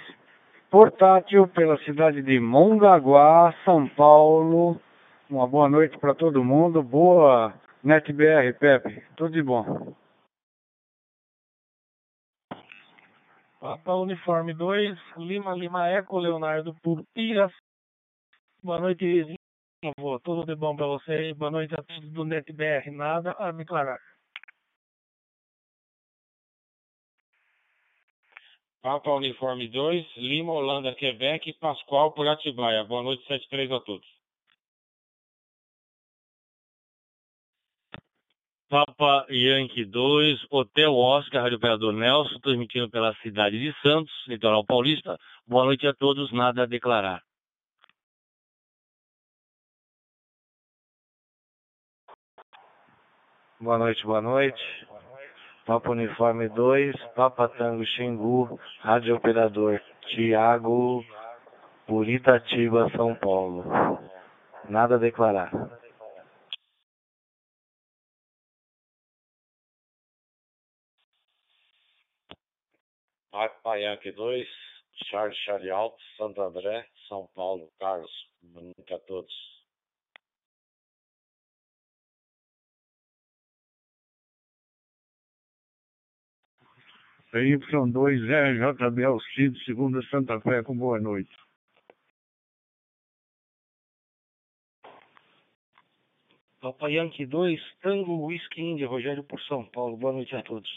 Portátil 0.71 1.47
pela 1.49 1.77
cidade 1.85 2.23
de 2.23 2.41
Mongaguá, 2.41 3.55
São 3.67 3.87
Paulo. 3.87 4.81
Uma 5.29 5.47
boa 5.47 5.69
noite 5.69 5.99
para 5.99 6.15
todo 6.15 6.43
mundo. 6.43 6.83
Boa 6.83 7.53
NetBR, 7.83 8.59
Pepe. 8.59 9.03
Tudo 9.17 9.31
de 9.31 9.43
bom. 9.43 9.95
Papa 13.61 13.95
Uniforme 13.95 14.55
2, 14.55 14.99
Lima 15.17 15.55
Lima 15.55 15.89
Eco, 15.89 16.19
Leonardo 16.19 16.75
Purpiras. 16.83 17.53
Boa 18.63 18.81
noite. 18.81 19.37
Avô. 19.97 20.19
Tudo 20.21 20.45
de 20.45 20.55
bom 20.57 20.75
para 20.75 20.87
você. 20.87 21.35
Boa 21.35 21.51
noite 21.51 21.75
a 21.75 21.83
todos 21.83 22.11
do 22.13 22.25
NetBR. 22.25 22.91
Nada 22.91 23.37
a 23.39 23.53
declarar. 23.53 24.01
Papa 28.81 29.11
Uniforme 29.11 29.69
2, 29.69 30.17
Lima, 30.17 30.53
Holanda, 30.53 30.95
Quebec, 30.95 31.53
Pascoal, 31.61 32.13
por 32.13 32.27
Atibaia. 32.27 32.85
Boa 32.85 33.03
noite, 33.03 33.23
73 33.27 33.73
a 33.73 33.81
todos. 33.81 34.18
Papa 38.69 39.25
Yankee 39.31 39.87
2, 39.87 40.47
Hotel 40.51 40.95
Oscar, 40.95 41.43
Rádio 41.43 41.57
Operador 41.57 41.91
Nelson, 41.95 42.39
transmitindo 42.41 42.91
pela 42.91 43.15
cidade 43.23 43.59
de 43.59 43.75
Santos, 43.81 44.13
litoral 44.27 44.63
paulista. 44.63 45.19
Boa 45.47 45.65
noite 45.65 45.87
a 45.87 45.95
todos, 45.95 46.31
nada 46.33 46.65
a 46.65 46.67
declarar. 46.67 47.23
Boa 53.59 53.79
noite, 53.79 54.05
boa 54.05 54.21
noite. 54.21 54.63
Papa 55.65 55.91
Uniforme 55.91 56.51
2, 56.51 56.95
Papa 57.17 57.49
Tango 57.49 57.85
Xingu, 57.87 58.61
Rádio 58.81 59.17
Operador 59.17 59.81
Tiago, 60.09 61.03
por 61.87 62.07
Itatiba, 62.07 62.91
São 62.91 63.15
Paulo. 63.15 63.65
Nada 64.69 64.97
a 64.97 64.99
declarar. 64.99 65.51
Papa 73.39 73.77
Yankee 73.79 74.11
2, 74.11 74.49
Charles 75.05 75.37
Charlie 75.45 75.71
Alto, 75.71 75.97
Santo 76.17 76.43
André, 76.43 76.85
São 77.09 77.29
Paulo, 77.37 77.71
Carlos. 77.79 78.11
Boa 78.43 78.65
noite 78.65 78.93
a 78.93 78.99
todos. 78.99 79.33
PY2 87.33 88.27
RJB 88.27 89.05
Alcides, 89.05 89.65
segunda 89.65 90.03
Santa 90.11 90.41
Fé, 90.41 90.65
com 90.65 90.77
boa 90.77 90.99
noite. 90.99 91.31
Papa 96.61 96.91
Yankee 96.91 97.25
2, 97.25 97.61
Tango 97.83 98.27
Whisky 98.27 98.63
India, 98.63 98.89
Rogério 98.89 99.23
por 99.23 99.41
São 99.43 99.65
Paulo. 99.65 99.97
Boa 99.97 100.13
noite 100.13 100.35
a 100.35 100.43
todos. 100.43 100.69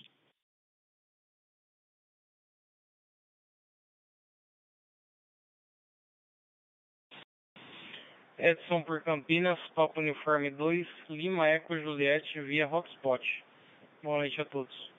Edson 8.41 8.81
por 8.81 9.03
Campinas, 9.03 9.59
Papa 9.75 9.99
Uniforme 9.99 10.49
2, 10.49 10.87
Lima 11.09 11.47
Eco 11.47 11.77
Juliette 11.77 12.41
via 12.41 12.67
Hotspot. 12.67 13.23
Boa 14.01 14.17
noite 14.17 14.41
a 14.41 14.45
todos. 14.45 14.91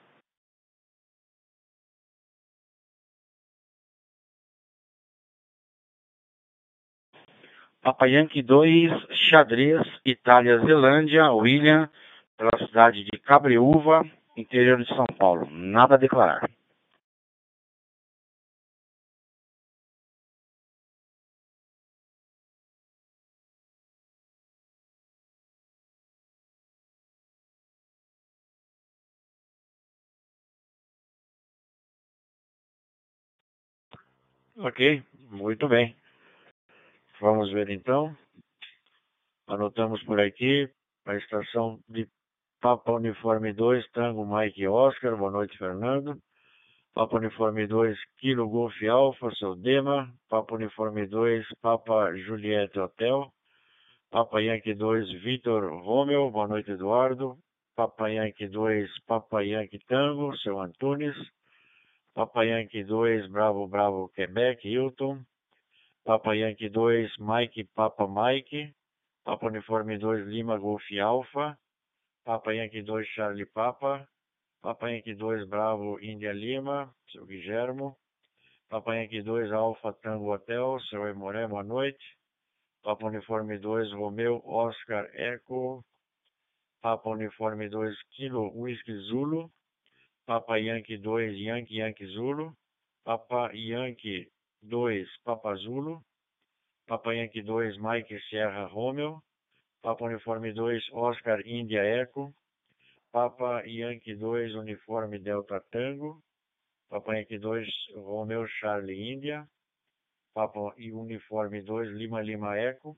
Papa 7.81 8.07
Yankee 8.07 8.41
2, 8.41 8.91
Xadrez, 9.29 9.81
Itália, 10.05 10.59
Zelândia, 10.59 11.33
William, 11.33 11.89
pela 12.37 12.65
cidade 12.65 13.03
de 13.03 13.19
Cabreúva, 13.19 14.09
interior 14.37 14.81
de 14.81 14.87
São 14.95 15.05
Paulo. 15.19 15.49
Nada 15.51 15.95
a 15.95 15.97
declarar. 15.97 16.49
Ok, 34.65 35.03
muito 35.29 35.67
bem. 35.67 35.93
Vamos 37.19 37.51
ver 37.51 37.69
então. 37.69 38.15
Anotamos 39.45 40.01
por 40.03 40.21
aqui 40.21 40.69
a 41.05 41.15
estação 41.15 41.81
de 41.89 42.07
Papa 42.61 42.93
Uniforme 42.93 43.51
2, 43.51 43.85
Tango 43.91 44.25
Mike 44.25 44.65
Oscar. 44.65 45.17
Boa 45.17 45.31
noite, 45.31 45.57
Fernando. 45.57 46.17
Papa 46.93 47.17
Uniforme 47.17 47.67
2, 47.67 47.99
Kilo 48.19 48.47
Golf 48.47 48.81
Alfa, 48.83 49.35
seu 49.35 49.53
Dema. 49.53 50.09
Papa 50.29 50.55
Uniforme 50.55 51.07
2, 51.07 51.45
Papa 51.61 52.15
Juliette 52.15 52.79
Hotel. 52.79 53.29
Papa 54.09 54.41
Yankee 54.41 54.75
2, 54.75 55.11
Vitor 55.23 55.73
Romeu. 55.83 56.31
Boa 56.31 56.47
noite, 56.47 56.71
Eduardo. 56.71 57.37
Papa 57.75 58.07
Yankee 58.07 58.47
2, 58.47 58.89
Papa 59.07 59.43
Yankee 59.43 59.79
Tango, 59.89 60.33
seu 60.37 60.57
Antunes. 60.57 61.17
Papa 62.15 62.45
Yankee 62.45 62.83
2, 62.83 63.27
Bravo 63.31 63.65
Bravo 63.65 64.11
Quebec, 64.13 64.59
Hilton. 64.61 65.25
Papa 66.05 66.35
Yankee 66.35 66.69
2, 66.69 67.07
Mike 67.19 67.67
Papa 67.75 68.07
Mike. 68.07 68.75
Papa 69.25 69.45
Uniforme 69.47 69.97
2, 69.99 70.25
Lima 70.27 70.59
Golf 70.59 70.83
Alpha. 71.01 71.57
Papa 72.23 72.53
Yankee 72.53 72.83
2, 72.83 73.03
Charlie 73.15 73.45
Papa. 73.45 74.07
Papa 74.61 74.91
Yankee 74.91 75.15
2, 75.15 75.47
Bravo 75.47 75.97
India 75.99 76.33
Lima, 76.33 76.87
seu 77.11 77.25
Guilhermo. 77.25 77.97
Papa 78.69 78.93
Yankee 78.95 79.23
2, 79.23 79.51
Alpha 79.51 79.95
Tango 80.03 80.33
Hotel, 80.33 80.79
seu 80.91 81.07
Emoré, 81.07 81.47
boa 81.47 81.63
noite. 81.63 81.97
Papa 82.83 83.07
Uniforme 83.07 83.57
2, 83.57 83.91
Romeu 83.95 84.39
Oscar 84.45 85.09
Echo. 85.15 85.83
Papa 86.83 87.09
Uniforme 87.09 87.69
2, 87.69 87.91
Kilo 88.15 88.51
Whisky 88.53 88.95
Zulu. 89.09 89.49
Papa 90.25 90.57
Yankee 90.57 90.97
2, 91.03 91.33
Yankee 91.35 91.75
Yankee 91.75 92.07
Zulu. 92.15 92.53
Papa 93.05 93.49
Yankee 93.53 94.27
2, 94.69 95.05
Papa 95.25 95.57
Zulu. 95.57 95.99
Papa 96.87 97.13
Yankee 97.13 97.41
2, 97.41 97.77
Mike 97.81 98.07
Sierra 98.29 98.69
Romeo. 98.73 99.21
Papa 99.83 100.05
Uniforme 100.05 100.53
2, 100.53 100.79
Oscar 100.93 101.41
India 101.45 101.83
Echo. 102.01 102.33
Papa 103.11 103.63
Yankee 103.65 104.15
2, 104.15 104.57
Uniforme 104.59 105.21
Delta 105.21 105.59
Tango. 105.73 106.21
Papa 106.89 107.15
Yankee 107.15 107.39
2, 107.39 107.65
Romeo 107.97 108.45
Charlie 108.61 109.11
India. 109.11 109.45
Papa 110.33 110.71
Uniforme 110.77 111.65
2, 111.65 111.97
Lima 111.97 112.21
Lima 112.21 112.55
Echo. 112.57 112.95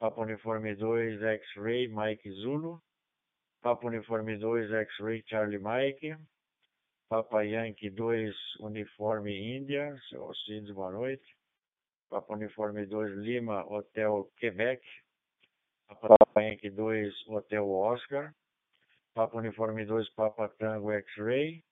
Papa 0.00 0.20
Uniforme 0.20 0.76
2, 0.76 1.18
X-Ray 1.22 1.88
Mike 1.88 2.22
Zulu. 2.40 2.80
Papa 3.62 3.86
Uniforme 3.86 4.38
2, 4.38 4.74
X-Ray 4.74 5.22
Charlie 5.28 5.58
Mike. 5.58 6.16
Papa 7.10 7.44
Yankee 7.44 7.90
2, 7.90 8.32
Uniforme 8.60 9.30
Índia, 9.30 9.94
seu 10.08 10.24
Alcides, 10.24 10.70
boa 10.72 10.90
noite. 10.90 11.22
Papa 12.08 12.32
Uniforme 12.32 12.86
2 12.86 13.20
Lima, 13.20 13.62
Hotel 13.62 14.26
Quebec. 14.38 14.80
Papa 15.88 16.40
Yankee 16.40 16.70
2, 16.70 17.12
Hotel 17.28 17.62
Oscar. 17.62 18.32
Papa 19.14 19.36
Uniforme 19.36 19.84
2, 19.84 20.04
Papa 20.16 20.50
Tango 20.58 20.90
X-Ray. 20.90 21.62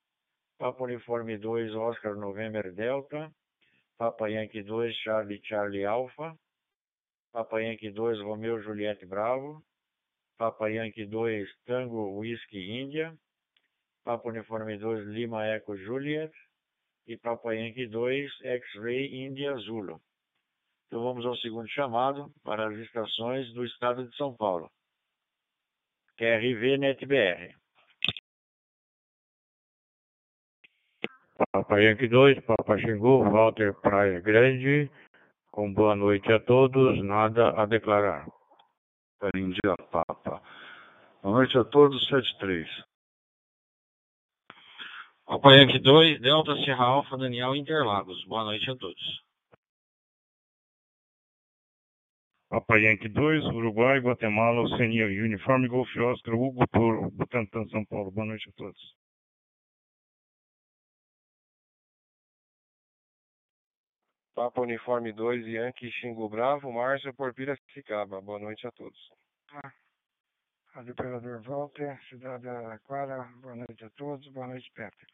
Papa 0.59 0.85
Uniforme 0.85 1.38
2, 1.38 1.74
Oscar 1.74 2.16
November 2.16 2.70
Delta. 2.70 3.31
Papa 3.98 4.29
Yankee 4.29 4.62
2, 4.62 4.90
Charlie 5.05 5.40
Charlie 5.48 5.87
Alpha. 5.87 6.37
Papa 7.33 7.62
Yankee 7.62 7.92
2, 7.92 8.24
Romeo 8.24 8.61
Juliette 8.61 9.09
Bravo. 9.09 9.62
Papa 10.38 10.70
Yankee 10.70 11.07
2, 11.07 11.48
Tango 11.66 12.16
Whisky 12.18 12.81
India. 12.81 13.12
Papa 14.05 14.29
Uniforme 14.29 14.79
2, 14.79 15.09
Lima 15.09 15.44
Echo 15.48 15.77
Juliet. 15.77 16.33
E 17.07 17.16
Papa 17.16 17.55
Yankee 17.55 17.88
2, 17.88 18.31
X-Ray 18.42 19.27
India 19.27 19.57
Zulu. 19.57 20.01
Então 20.87 21.03
vamos 21.03 21.27
ao 21.27 21.37
segundo 21.37 21.68
chamado 21.68 22.33
para 22.44 22.68
as 22.68 22.77
estações 22.79 23.53
do 23.53 23.64
estado 23.64 24.09
de 24.09 24.16
São 24.16 24.35
Paulo. 24.35 24.70
QRV 26.16 26.79
NetBR. 26.79 27.55
Papa 31.53 31.81
Yankee 31.81 32.09
2, 32.09 32.40
Papa 32.44 32.79
Xingu, 32.79 33.24
Walter 33.31 33.74
Praia 33.74 34.20
Grande, 34.20 34.90
com 35.51 35.72
boa 35.72 35.94
noite 35.94 36.33
a 36.33 36.40
todos, 36.40 37.03
nada 37.03 37.51
a 37.51 37.66
declarar. 37.66 38.27
Índia 39.35 39.76
Papa. 39.90 40.40
Boa 41.22 41.38
noite 41.38 41.59
a 41.59 41.64
todos, 41.64 42.07
73. 42.09 42.68
Papa 45.26 45.52
Yankee 45.57 45.81
2, 45.81 46.20
Delta 46.20 46.54
Serra 46.64 46.85
Alfa, 46.85 47.18
Daniel 47.18 47.54
Interlagos. 47.54 48.24
Boa 48.26 48.44
noite 48.44 48.70
a 48.70 48.76
todos. 48.76 49.22
Papa 52.48 52.78
Yankee 52.78 53.09
2, 53.09 53.44
Uruguai, 53.46 54.00
Guatemala, 54.00 54.62
Oceania, 54.62 55.04
Uniforme 55.07 55.68
Golf 55.68 55.94
Oscar, 55.98 56.35
Hugo 56.35 56.66
Toro, 56.68 57.11
Butantã, 57.11 57.66
São 57.68 57.85
Paulo. 57.85 58.11
Boa 58.11 58.26
noite 58.26 58.48
a 58.48 58.52
todos. 58.52 58.96
Papa 64.38 64.61
Uniforme 64.61 65.12
2, 65.12 65.48
Yankee 65.48 65.90
Xingu 65.90 66.29
Bravo, 66.29 66.70
Márcio 66.70 67.12
por 67.12 67.35
Piracicaba. 67.35 68.20
Boa 68.20 68.38
noite 68.38 68.68
a 68.68 68.70
todos. 68.70 68.96
Ah, 69.53 69.72
Rádio 70.74 70.92
Operador 70.92 71.42
Walter, 71.42 72.01
Cidade 72.09 72.44
da 72.44 72.53
Araquara, 72.53 73.24
boa 73.42 73.57
noite 73.57 73.85
a 73.85 73.90
todos, 73.90 74.24
boa 74.29 74.46
noite, 74.46 74.70
Pepe. 74.77 75.07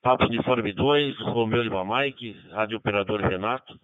Papa 0.00 0.26
Uniforme 0.26 0.72
2, 0.72 1.18
Romeu 1.22 1.64
Lima 1.64 1.84
Mike, 1.84 2.30
Rádio 2.50 2.78
Operador 2.78 3.22
Renato. 3.22 3.76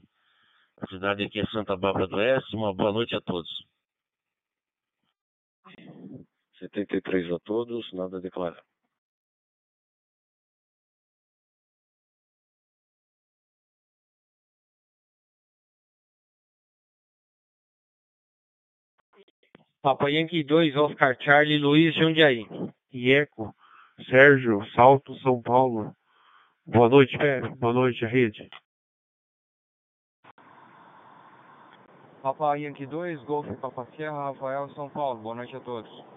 A 0.80 0.86
cidade 0.86 1.24
aqui 1.24 1.40
é 1.40 1.46
Santa 1.46 1.76
Bárbara 1.76 2.06
do 2.06 2.14
Oeste. 2.14 2.54
Uma 2.54 2.72
boa 2.72 2.92
noite 2.92 3.16
a 3.16 3.20
todos. 3.20 3.50
73 6.62 7.32
a 7.32 7.38
todos, 7.40 7.92
nada 7.92 8.18
a 8.18 8.20
declarar. 8.20 8.62
Papa 19.82 20.08
Yankee 20.08 20.44
2, 20.44 20.76
Oscar 20.76 21.16
Charlie, 21.18 21.58
Luiz 21.58 21.92
Jundiaí. 21.96 22.46
Ieco, 22.92 23.52
Sérgio, 24.08 24.64
Salto, 24.76 25.16
São 25.16 25.42
Paulo. 25.42 25.92
Boa 26.64 26.88
noite, 26.88 27.18
Pepe. 27.18 27.48
Boa 27.56 27.72
noite, 27.72 28.04
rede. 28.06 28.48
Papa 32.22 32.54
Yankee 32.54 32.86
2, 32.86 33.24
Golf 33.24 33.48
Papa 33.60 33.84
Sierra, 33.96 34.26
Rafael, 34.30 34.68
São 34.76 34.88
Paulo. 34.88 35.20
Boa 35.20 35.34
noite 35.34 35.56
a 35.56 35.60
todos. 35.60 36.11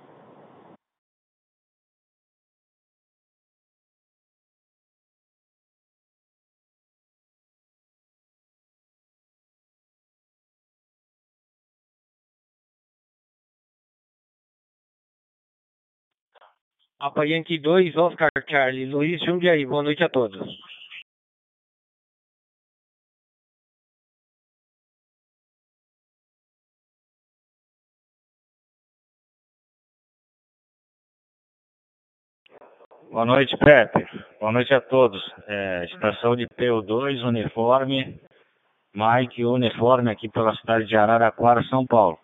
Papa 16.97 17.25
Yankee 17.25 17.59
2, 17.59 17.95
Oscar 17.97 18.29
Charlie, 18.47 18.85
Luiz 18.85 19.21
Jundiaí. 19.23 19.65
Boa 19.65 19.83
noite 19.83 20.03
a 20.03 20.09
todos. 20.09 20.39
Boa 33.11 33.25
noite, 33.25 33.57
Pepe. 33.57 34.05
Boa 34.39 34.51
noite 34.51 34.73
a 34.73 34.81
todos. 34.81 35.21
É, 35.47 35.85
estação 35.85 36.35
de 36.35 36.47
PO2, 36.47 37.23
uniforme. 37.23 38.19
Mike, 38.93 39.43
uniforme 39.43 40.09
aqui 40.09 40.29
pela 40.29 40.55
cidade 40.55 40.85
de 40.85 40.95
Araraquara, 40.95 41.61
São 41.63 41.85
Paulo. 41.85 42.17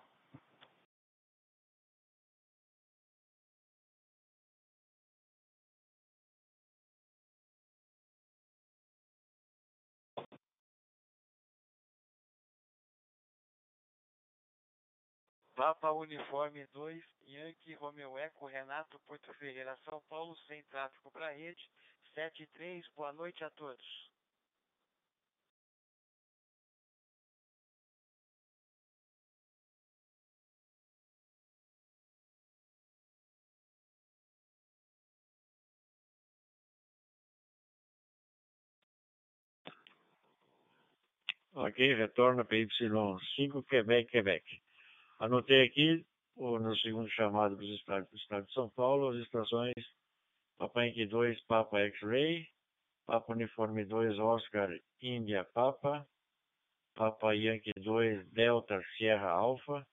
Papa 15.62 15.91
Uniforme 15.91 16.65
2, 16.74 17.04
Yankee 17.28 17.76
Romeo 17.76 18.17
Eco, 18.17 18.47
Renato 18.47 19.00
Porto 19.06 19.32
Ferreira, 19.36 19.78
São 19.86 20.02
Paulo, 20.10 20.36
sem 20.47 20.63
tráfego 20.63 21.12
para 21.12 21.30
rede, 21.30 21.69
73, 22.15 22.84
boa 22.95 23.13
noite 23.13 23.43
a 23.43 23.50
todos. 23.52 24.10
Ok, 41.54 41.93
retorna 41.93 42.43
para 42.43 42.58
Y5, 42.58 43.63
Quebec, 43.67 44.10
Quebec. 44.10 44.70
Anotei 45.21 45.67
aqui, 45.67 46.03
o- 46.36 46.57
no 46.57 46.75
segundo 46.77 47.07
chamado 47.12 47.55
para 47.86 48.01
do 48.01 48.15
estado 48.15 48.47
de 48.47 48.53
São 48.53 48.71
Paulo, 48.71 49.10
as 49.10 49.17
estações 49.23 49.75
Papa 50.57 50.84
Yankee 50.84 51.05
2, 51.05 51.39
Papa 51.43 51.79
X-Ray, 51.79 52.47
Papa 53.05 53.31
Uniforme 53.31 53.86
2, 53.86 54.17
Oscar 54.17 54.75
India 54.99 55.43
Papa, 55.53 56.07
Papa 56.95 57.36
Yankee 57.36 57.71
2, 57.77 58.25
Delta 58.31 58.81
Sierra 58.97 59.29
Alpha, 59.29 59.86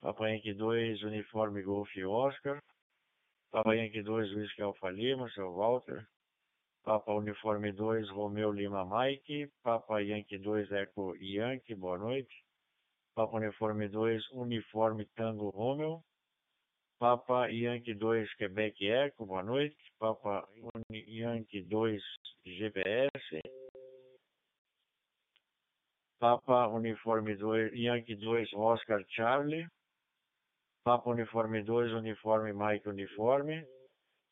Papa 0.00 0.30
Yankee 0.30 0.54
2, 0.54 1.02
Uniforme 1.02 1.62
Golf 1.62 1.94
Oscar, 1.98 2.58
Papa 3.50 3.76
Yankee 3.76 4.02
2, 4.02 4.34
Whisky 4.34 4.62
Alfa 4.62 4.88
Lima, 4.88 5.28
seu 5.32 5.52
Walter, 5.52 6.08
Papa 6.84 7.12
Uniforme 7.12 7.70
2, 7.72 8.08
Romeu 8.08 8.50
Lima 8.50 8.86
Mike, 8.86 9.46
Papa 9.62 10.00
Yankee 10.00 10.38
2, 10.38 10.72
Eco 10.72 11.14
Yankee, 11.16 11.74
boa 11.74 11.98
noite. 11.98 12.49
Papa 13.20 13.36
Uniforme 13.36 13.86
2, 13.86 14.18
Uniforme 14.32 15.04
Tango 15.14 15.50
Romeo. 15.50 16.02
Papa 16.98 17.48
Yankee 17.50 17.92
2, 17.92 18.26
Quebec 18.38 18.80
Eco, 18.80 19.26
boa 19.26 19.42
noite. 19.42 19.76
Papa 19.98 20.48
Yankee 20.90 21.60
2, 21.68 22.00
GPS. 22.46 23.40
Papa 26.18 26.68
Uniforme 26.68 27.36
2, 27.36 27.74
Yankee 27.74 28.14
2, 28.14 28.54
Oscar 28.54 29.04
Charlie. 29.10 29.66
Papa 30.82 31.10
Uniforme 31.10 31.62
2, 31.62 31.92
Uniforme 31.92 32.54
Mike 32.54 32.88
Uniforme. 32.88 33.66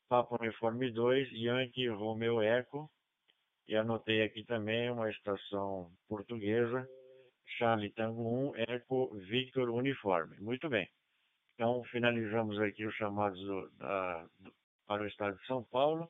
Papa 0.09 0.35
Uniforme 0.41 0.89
2, 0.89 1.27
Yankee 1.33 1.89
Romeo 1.89 2.41
Eco. 2.41 2.89
E 3.67 3.75
anotei 3.75 4.23
aqui 4.23 4.43
também 4.45 4.89
uma 4.89 5.11
estação 5.11 5.91
portuguesa, 6.07 6.89
Charlie 7.57 7.91
Tango 7.91 8.51
1, 8.51 8.55
Eco 8.55 9.13
Victor 9.15 9.69
Uniforme. 9.69 10.37
Muito 10.39 10.69
bem. 10.69 10.89
Então, 11.53 11.83
finalizamos 11.85 12.59
aqui 12.59 12.85
os 12.85 12.95
chamados 12.95 13.39
do- 13.39 13.69
da- 13.71 14.23
do- 14.39 14.53
para 14.87 15.03
o 15.03 15.07
estado 15.07 15.37
de 15.37 15.45
São 15.45 15.63
Paulo. 15.63 16.09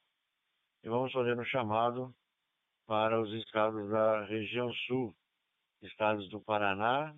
E 0.84 0.90
vamos 0.90 1.12
fazer 1.12 1.38
um 1.38 1.44
chamado 1.46 2.14
para 2.86 3.20
os 3.20 3.32
estados 3.34 3.90
da 3.90 4.26
região 4.26 4.72
sul, 4.88 5.16
estados 5.82 6.30
do 6.30 6.40
Paraná, 6.42 7.16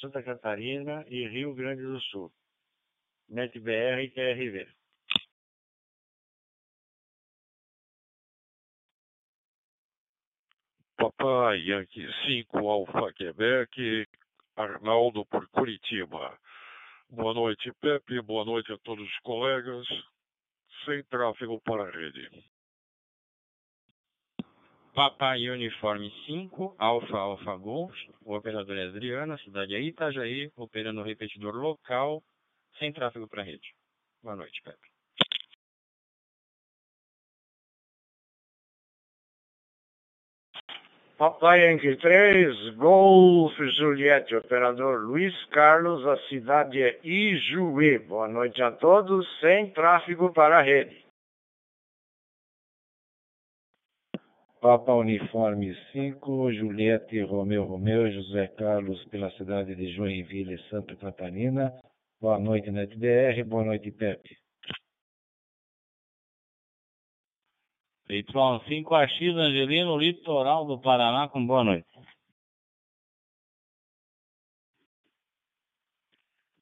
Santa 0.00 0.22
Catarina 0.22 1.04
e 1.08 1.28
Rio 1.28 1.54
Grande 1.54 1.82
do 1.82 2.00
Sul. 2.00 2.32
NetBR 3.28 4.04
e 4.04 4.10
TRV. 4.10 4.68
Papai 11.04 11.60
Yankee 11.60 12.08
5 12.26 12.66
Alfa 12.66 13.12
Quebec, 13.12 14.06
Arnaldo 14.56 15.26
por 15.26 15.46
Curitiba. 15.48 16.38
Boa 17.10 17.34
noite, 17.34 17.70
Pepe. 17.78 18.22
Boa 18.22 18.42
noite 18.42 18.72
a 18.72 18.78
todos 18.78 19.06
os 19.06 19.18
colegas. 19.18 19.86
Sem 20.86 21.02
tráfego 21.04 21.60
para 21.60 21.82
a 21.82 21.90
rede. 21.90 22.30
Papai 24.94 25.46
Uniforme 25.50 26.10
5, 26.24 26.76
Alfa 26.78 27.18
Alfa 27.18 27.54
Golf, 27.56 27.94
o 28.22 28.34
operador 28.34 28.78
é 28.78 28.84
Adriana, 28.84 29.36
cidade 29.38 29.74
é 29.74 29.80
Itajaí, 29.80 30.50
operando 30.56 31.02
o 31.02 31.04
repetidor 31.04 31.54
local, 31.54 32.22
sem 32.78 32.90
tráfego 32.94 33.28
para 33.28 33.42
a 33.42 33.44
rede. 33.44 33.74
Boa 34.22 34.36
noite, 34.36 34.62
Pepe. 34.62 34.93
Papai 41.16 41.60
Yankee 41.60 41.96
3, 41.96 42.70
Golf 42.76 43.54
Juliette, 43.78 44.34
operador 44.34 44.98
Luiz 44.98 45.32
Carlos, 45.46 46.04
a 46.04 46.16
cidade 46.28 46.82
é 46.82 46.98
Ijuí. 47.04 47.98
Boa 48.00 48.26
noite 48.26 48.60
a 48.60 48.72
todos, 48.72 49.24
sem 49.38 49.70
tráfego 49.70 50.32
para 50.32 50.58
a 50.58 50.60
rede. 50.62 51.04
Papa 54.60 54.92
Uniforme 54.92 55.76
5, 55.92 56.52
Juliette 56.52 57.22
Romeu 57.22 57.62
Romeu, 57.62 58.10
José 58.10 58.48
Carlos, 58.48 59.04
pela 59.04 59.30
cidade 59.32 59.76
de 59.76 59.94
Joinville, 59.94 60.58
Santa 60.68 60.96
Catarina. 60.96 61.72
Boa 62.20 62.40
noite, 62.40 62.72
NetBR. 62.72 63.44
Boa 63.44 63.62
noite, 63.62 63.92
Pepe. 63.92 64.43
Y5AX 68.08 69.36
Angelino, 69.38 69.96
litoral 69.96 70.66
do 70.66 70.78
Paraná, 70.78 71.28
com 71.28 71.46
boa 71.46 71.64
noite. 71.64 71.88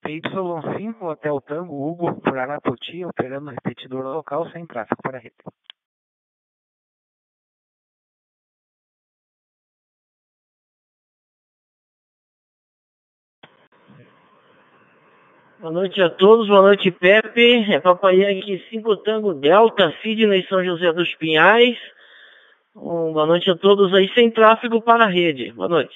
PY5, 0.05 1.01
Hotel 1.01 1.41
Tango, 1.43 1.75
Hugo, 1.75 2.21
Arapoti, 2.27 3.05
operando 3.05 3.51
repetidor 3.51 4.05
local 4.05 4.51
sem 4.51 4.67
tráfego 4.67 5.01
para 5.03 5.19
a 5.19 5.21
rede. 5.21 5.37
Boa 15.63 15.73
noite 15.73 16.03
a 16.03 16.11
todos, 16.11 16.49
boa 16.49 16.61
noite 16.61 16.91
Pepe, 16.91 17.73
é 17.73 17.79
Papai 17.79 18.17
Yankee 18.17 18.65
5 18.69 18.97
Tango 18.97 19.33
Delta, 19.33 19.95
Sidney 20.03 20.45
São 20.49 20.65
José 20.65 20.93
dos 20.93 21.15
Pinhais. 21.15 21.79
Um, 22.75 23.13
boa 23.13 23.27
noite 23.27 23.49
a 23.49 23.55
todos 23.55 23.95
aí, 23.95 24.13
sem 24.13 24.29
tráfego 24.29 24.83
para 24.83 25.05
a 25.05 25.09
rede. 25.09 25.53
Boa 25.53 25.69
noite. 25.69 25.95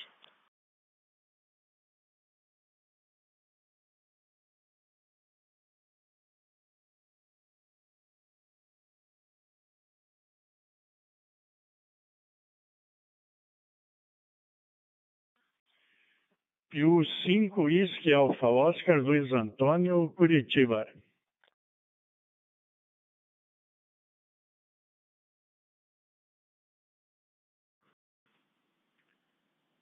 E 16.77 16.85
o 16.85 17.03
5 17.25 17.63
Whisky 17.63 18.13
Alfa 18.13 18.49
Oscar 18.49 19.01
Luiz 19.01 19.33
Antônio, 19.33 20.13
Curitiba. 20.15 20.87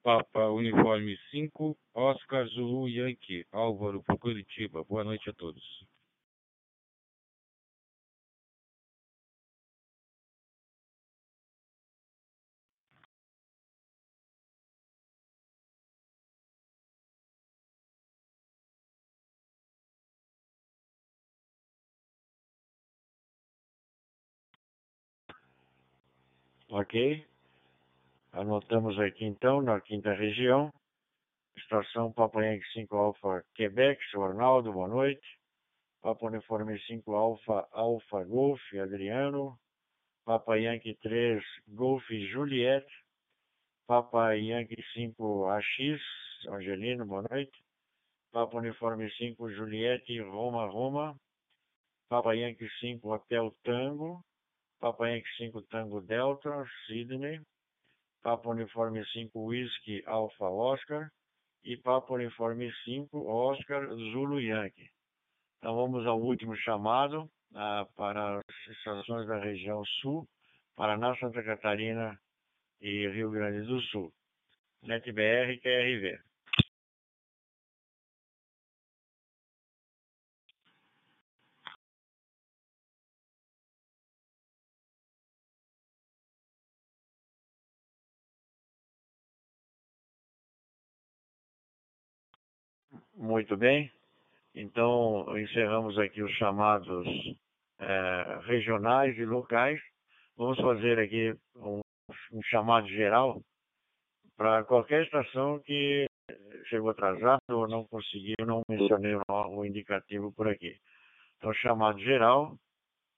Papa 0.04 0.50
Uniforme 0.50 1.16
5, 1.32 1.76
Oscar 1.94 2.46
Zulu 2.46 2.88
Yankee, 2.88 3.44
Álvaro 3.50 4.00
Curitiba. 4.20 4.84
Boa 4.84 5.02
noite 5.02 5.28
a 5.30 5.32
todos. 5.32 5.64
Ok? 26.76 27.24
Anotamos 28.32 28.98
aqui 28.98 29.24
então, 29.24 29.62
na 29.62 29.80
quinta 29.80 30.12
região, 30.12 30.72
estação 31.56 32.12
Papa 32.12 32.44
Yankee 32.44 32.66
5 32.72 32.96
Alfa 32.96 33.44
Quebec, 33.54 34.02
seu 34.10 34.24
Arnaldo, 34.24 34.72
boa 34.72 34.88
noite. 34.88 35.24
Papa 36.02 36.26
Uniforme 36.26 36.76
5 36.80 37.14
Alfa 37.14 37.68
Alfa 37.70 38.24
Golf, 38.24 38.60
Adriano. 38.74 39.56
Papa 40.24 40.58
Yankee 40.58 40.96
3 40.96 41.40
Golf 41.68 42.02
Juliette. 42.32 42.92
Papa 43.86 44.34
Yankee 44.34 44.82
5 44.94 45.46
AX, 45.46 46.00
Angelino, 46.48 47.06
boa 47.06 47.22
noite. 47.30 47.56
Papa 48.32 48.56
Uniforme 48.56 49.08
5 49.12 49.48
Juliette 49.52 50.20
Roma 50.22 50.66
Roma. 50.66 51.14
Papa 52.08 52.34
Yankee 52.34 52.68
5 52.80 53.08
Hotel 53.08 53.54
Tango. 53.62 54.24
Papa 54.80 55.08
Yankee 55.08 55.36
5 55.38 55.62
Tango 55.62 56.00
Delta, 56.00 56.64
Sydney. 56.86 57.40
Papa 58.24 58.48
Uniforme 58.48 59.04
5 59.04 59.38
Whisky 59.38 60.02
Alpha 60.06 60.46
Oscar 60.46 61.10
e 61.62 61.76
Papa 61.76 62.14
Uniforme 62.14 62.72
5 62.84 63.26
Oscar 63.26 63.86
Zulu 63.88 64.40
Yankee. 64.40 64.90
Então 65.58 65.76
vamos 65.76 66.06
ao 66.06 66.18
último 66.18 66.56
chamado 66.56 67.30
ah, 67.54 67.86
para 67.94 68.38
as 68.38 68.76
estações 68.76 69.26
da 69.28 69.38
região 69.38 69.84
sul, 70.00 70.26
Paraná, 70.74 71.14
Santa 71.16 71.42
Catarina 71.42 72.18
e 72.80 73.06
Rio 73.08 73.30
Grande 73.30 73.66
do 73.66 73.78
Sul. 73.82 74.10
NetBR 74.82 75.60
QRV. 75.60 76.18
Muito 93.16 93.56
bem. 93.56 93.90
Então, 94.54 95.26
encerramos 95.38 95.98
aqui 95.98 96.22
os 96.22 96.32
chamados 96.32 97.06
eh, 97.80 98.38
regionais 98.42 99.16
e 99.16 99.24
locais. 99.24 99.80
Vamos 100.36 100.58
fazer 100.60 100.98
aqui 100.98 101.34
um, 101.56 101.80
um 102.32 102.42
chamado 102.42 102.88
geral 102.88 103.40
para 104.36 104.64
qualquer 104.64 105.04
estação 105.04 105.60
que 105.60 106.06
chegou 106.66 106.90
atrasado 106.90 107.40
ou 107.50 107.68
não 107.68 107.84
conseguiu, 107.84 108.34
não 108.46 108.62
mencionei 108.68 109.16
o 109.28 109.64
indicativo 109.64 110.32
por 110.32 110.48
aqui. 110.48 110.76
Então, 111.38 111.52
chamado 111.54 111.98
geral 112.00 112.56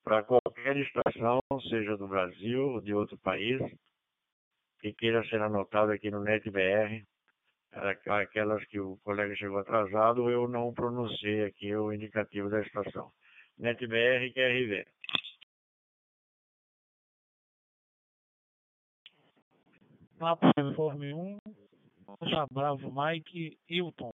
para 0.04 0.22
qualquer 0.22 0.76
estação, 0.76 1.40
seja 1.68 1.96
do 1.96 2.06
Brasil 2.06 2.68
ou 2.68 2.80
de 2.80 2.94
outro 2.94 3.18
país, 3.18 3.60
que 4.80 4.92
queira 4.92 5.24
ser 5.28 5.40
anotado 5.40 5.90
aqui 5.90 6.10
no 6.10 6.22
NetBR 6.22 7.04
aquelas 7.76 8.64
que 8.66 8.80
o 8.80 8.96
colega 8.98 9.34
chegou 9.36 9.58
atrasado, 9.58 10.30
eu 10.30 10.48
não 10.48 10.72
pronunciei 10.72 11.44
aqui 11.44 11.74
o 11.74 11.92
indicativo 11.92 12.48
da 12.48 12.60
estação. 12.60 13.12
NetBR 13.58 14.32
QRV. 14.32 14.86
Papa 20.18 20.50
Uniforme 20.58 21.12
1, 21.12 21.38
Rocha 22.06 22.46
Bravo 22.50 22.90
Mike, 22.90 23.58
Hilton. 23.68 24.10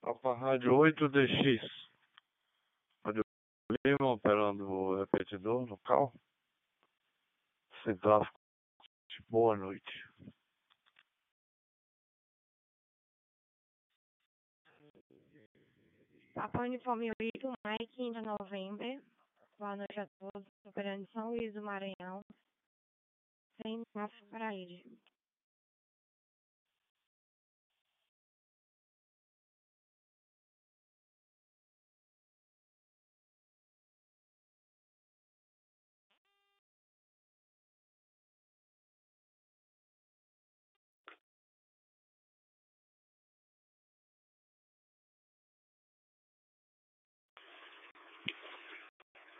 Papa 0.00 0.34
Rádio 0.34 0.72
8DX. 0.72 1.60
Rádio 3.04 3.22
Lima 3.84 4.12
operando 4.12 4.70
o 4.70 5.00
repetidor 5.00 5.68
local. 5.68 6.12
Tráfico. 7.82 8.38
Boa 9.30 9.56
noite. 9.56 9.90
Papa 16.34 16.60
Uniforme 16.60 17.10
8, 17.18 17.52
Mike, 17.66 18.02
Índia 18.02 18.20
November. 18.20 19.02
Boa 19.58 19.76
noite 19.76 19.98
a 19.98 20.06
todos. 20.18 20.46
Operando 20.64 21.06
São 21.12 21.30
Luís 21.30 21.54
do 21.54 21.62
Maranhão. 21.62 22.20
Sem 23.62 23.82
tráfego 23.94 24.26
para 24.30 24.48
a 24.48 24.54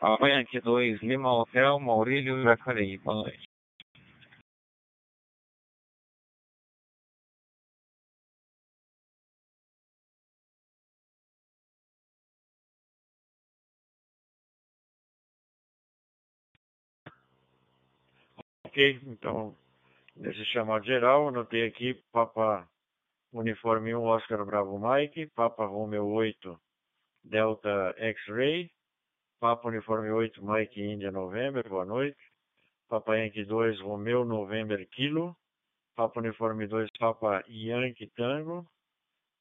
Yankee 0.02 0.60
2, 0.60 1.02
Lima 1.02 1.30
Hotel, 1.30 1.78
Maurílio 1.78 2.42
Jacareí. 2.42 2.96
Boa 2.98 3.16
noite. 3.16 3.48
Ok, 18.64 19.00
então, 19.06 19.54
nesse 20.16 20.44
chamado 20.46 20.84
geral, 20.84 21.28
anotei 21.28 21.66
aqui 21.66 21.94
Papa 22.10 22.66
Uniforme 23.32 23.94
1 23.94 24.02
Oscar 24.02 24.46
Bravo 24.46 24.78
Mike, 24.78 25.26
Papa 25.34 25.66
Romeo 25.66 26.06
8 26.06 26.58
Delta 27.22 27.94
X-Ray, 27.98 28.70
Papa 29.40 29.68
Uniforme 29.68 30.10
8 30.12 30.42
Mike 30.42 30.78
India 30.78 31.10
November, 31.10 31.66
boa 31.66 31.86
noite. 31.86 32.16
Papa 32.90 33.16
Yankee 33.16 33.44
2 33.44 33.80
Romeo 33.80 34.22
November 34.22 34.84
Kilo, 34.88 35.34
Papa 35.96 36.20
Uniforme 36.20 36.66
2 36.66 36.88
Papa 36.98 37.42
Yankee 37.48 38.10
Tango, 38.16 38.66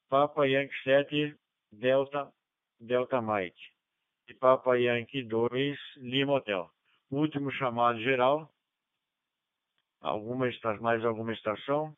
Papa 0.08 0.46
Yankee 0.46 0.72
7 0.84 1.36
Delta 1.70 2.32
Delta 2.80 3.20
Mike 3.20 3.60
e 4.26 4.34
Papa 4.34 4.78
Yankee 4.78 5.22
2 5.22 5.76
Lima 5.98 6.32
Hotel. 6.32 6.70
Último 7.10 7.50
chamado 7.50 8.00
geral, 8.00 8.48
alguma 10.00 10.48
mais 10.80 11.04
alguma 11.04 11.34
estação? 11.34 11.94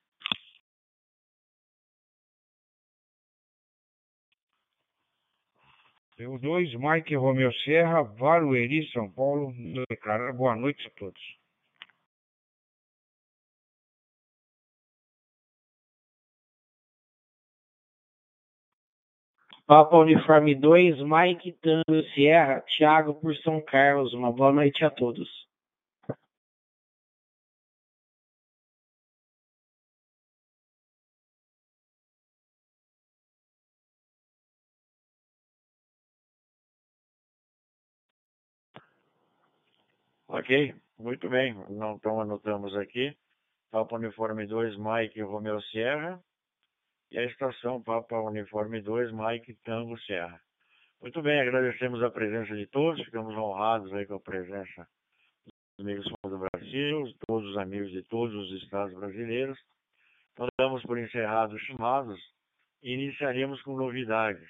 Eu 6.19 6.39
2, 6.39 6.75
Mike 6.75 7.15
Romeu 7.17 7.53
Serra, 7.65 8.05
Barueri, 8.05 8.87
São 8.93 9.11
Paulo, 9.11 9.53
declarar 9.89 10.33
boa 10.35 10.55
noite 10.55 10.87
a 10.87 10.91
todos. 10.91 11.21
Papa 19.67 19.97
Uniforme 19.97 20.55
2, 20.55 20.99
Mike 21.01 21.53
Tango 21.63 22.03
Sierra, 22.15 22.63
Thiago 22.77 23.15
por 23.15 23.35
São 23.39 23.61
Carlos. 23.63 24.13
Uma 24.13 24.31
boa 24.31 24.53
noite 24.53 24.85
a 24.85 24.91
todos. 24.91 25.29
Ok, 40.35 40.75
muito 40.99 41.29
bem. 41.29 41.53
Não, 41.69 41.97
então 41.97 42.19
anotamos 42.19 42.75
aqui. 42.75 43.15
Papa 43.71 43.97
Uniforme 43.97 44.47
2, 44.47 44.79
Mike 44.79 45.21
Romeo 45.21 45.61
Sierra. 45.61 46.19
E 47.11 47.19
a 47.19 47.25
estação 47.25 47.83
Papa 47.83 48.19
Uniforme 48.19 48.81
2, 48.81 49.13
Mike 49.13 49.53
Tango 49.63 49.99
Sierra. 49.99 50.41
Muito 51.03 51.21
bem, 51.21 51.39
agradecemos 51.39 52.03
a 52.03 52.11
presença 52.11 52.57
de 52.57 52.67
todos. 52.69 53.05
Ficamos 53.05 53.37
honrados 53.37 53.93
aí 53.93 54.07
com 54.07 54.15
a 54.15 54.21
presença 54.21 54.89
dos 55.45 55.87
amigos 55.87 56.11
do 56.25 56.39
Brasil, 56.39 57.13
todos 57.29 57.51
os 57.51 57.59
amigos 57.59 57.91
de 57.91 58.03
todos 58.05 58.35
os 58.35 58.63
estados 58.63 58.95
brasileiros. 58.95 59.59
Então, 60.33 60.47
damos 60.59 60.83
por 60.85 60.99
encerrados 60.99 61.55
os 61.55 61.67
chamados 61.67 62.19
e 62.83 62.95
iniciaríamos 62.95 63.61
com 63.61 63.77
novidades. 63.77 64.49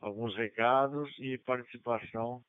Alguns 0.00 0.34
recados 0.34 1.08
e 1.20 1.38
participação 1.38 2.42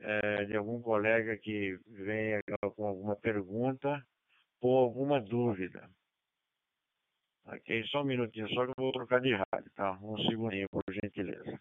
eh, 0.00 0.44
de 0.46 0.56
algum 0.56 0.80
colega 0.80 1.36
que 1.38 1.78
venha 1.86 2.40
com 2.74 2.86
alguma 2.86 3.16
pergunta 3.16 4.04
ou 4.60 4.78
alguma 4.78 5.20
dúvida. 5.20 5.88
Ok, 7.46 7.84
só 7.86 8.02
um 8.02 8.06
minutinho, 8.06 8.48
só 8.48 8.64
que 8.64 8.70
eu 8.72 8.74
vou 8.76 8.92
trocar 8.92 9.20
de 9.20 9.32
rádio, 9.34 9.70
tá? 9.74 9.98
Um 10.02 10.18
segundinho, 10.18 10.68
por 10.68 10.82
gentileza. 10.92 11.60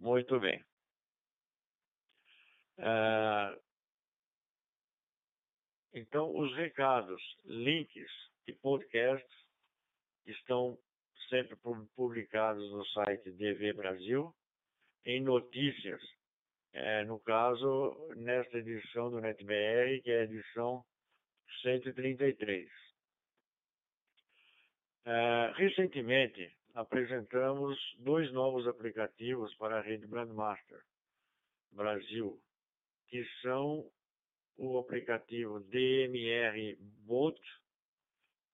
Muito 0.00 0.40
bem. 0.40 0.64
Ah, 2.78 3.54
então, 5.92 6.34
os 6.36 6.54
recados, 6.56 7.20
links 7.44 8.10
e 8.46 8.52
podcasts 8.54 9.30
estão 10.26 10.78
sempre 11.28 11.56
pu- 11.56 11.86
publicados 11.94 12.70
no 12.72 12.84
site 12.86 13.30
DV 13.32 13.74
Brasil, 13.74 14.34
em 15.04 15.20
notícias, 15.20 16.00
eh, 16.72 17.04
no 17.04 17.20
caso, 17.20 18.08
nesta 18.16 18.58
edição 18.58 19.10
do 19.10 19.20
NetBR, 19.20 20.00
que 20.02 20.10
é 20.10 20.20
a 20.20 20.24
edição 20.24 20.84
133. 21.62 22.70
Ah, 25.04 25.52
recentemente, 25.56 26.56
apresentamos 26.74 27.78
dois 27.98 28.32
novos 28.32 28.66
aplicativos 28.66 29.54
para 29.56 29.78
a 29.78 29.80
rede 29.80 30.06
Brandmaster 30.06 30.82
Brasil, 31.72 32.40
que 33.08 33.24
são 33.42 33.90
o 34.56 34.78
aplicativo 34.78 35.60
DMR 35.60 36.76
Bot 37.06 37.40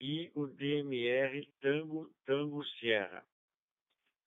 e 0.00 0.30
o 0.34 0.46
DMR 0.46 1.46
Tango 1.60 2.10
Tango 2.24 2.64
Sierra. 2.64 3.24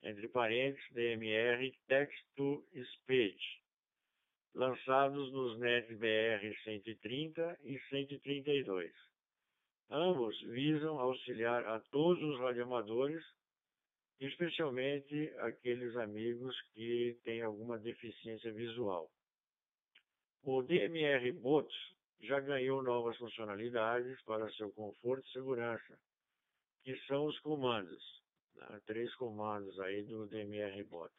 Entre 0.02 0.28
parênteses, 0.28 0.84
DMR 0.92 1.72
Text 1.86 2.24
to 2.36 2.66
Speech, 2.94 3.62
lançados 4.54 5.30
nos 5.32 5.58
NetBR 5.58 6.56
130 6.64 7.58
e 7.64 7.78
132. 7.88 8.92
Ambos 9.90 10.40
visam 10.42 10.98
auxiliar 10.98 11.66
a 11.66 11.80
todos 11.90 12.22
os 12.22 12.40
radioamadores, 12.40 13.24
especialmente 14.20 15.32
aqueles 15.38 15.96
amigos 15.96 16.54
que 16.74 17.18
têm 17.24 17.42
alguma 17.42 17.78
deficiência 17.78 18.52
visual. 18.52 19.10
O 20.42 20.62
DMR 20.62 21.32
Bot 21.32 21.68
já 22.20 22.38
ganhou 22.40 22.82
novas 22.82 23.16
funcionalidades 23.16 24.20
para 24.22 24.50
seu 24.52 24.70
conforto 24.72 25.26
e 25.26 25.32
segurança, 25.32 25.98
que 26.82 26.96
são 27.06 27.26
os 27.26 27.38
comandos, 27.40 28.02
né? 28.54 28.80
três 28.86 29.14
comandos 29.14 29.78
aí 29.80 30.02
do 30.02 30.26
DMR 30.26 30.82
Bot. 30.84 31.12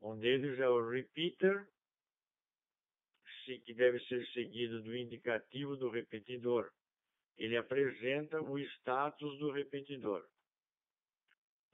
Um 0.00 0.18
deles 0.18 0.58
é 0.58 0.68
o 0.68 0.88
repeater, 0.88 1.66
que 3.64 3.74
deve 3.74 4.00
ser 4.06 4.26
seguido 4.28 4.82
do 4.82 4.96
indicativo 4.96 5.76
do 5.76 5.90
repetidor. 5.90 6.70
Ele 7.36 7.56
apresenta 7.56 8.40
o 8.40 8.58
status 8.58 9.38
do 9.38 9.50
repetidor. 9.50 10.26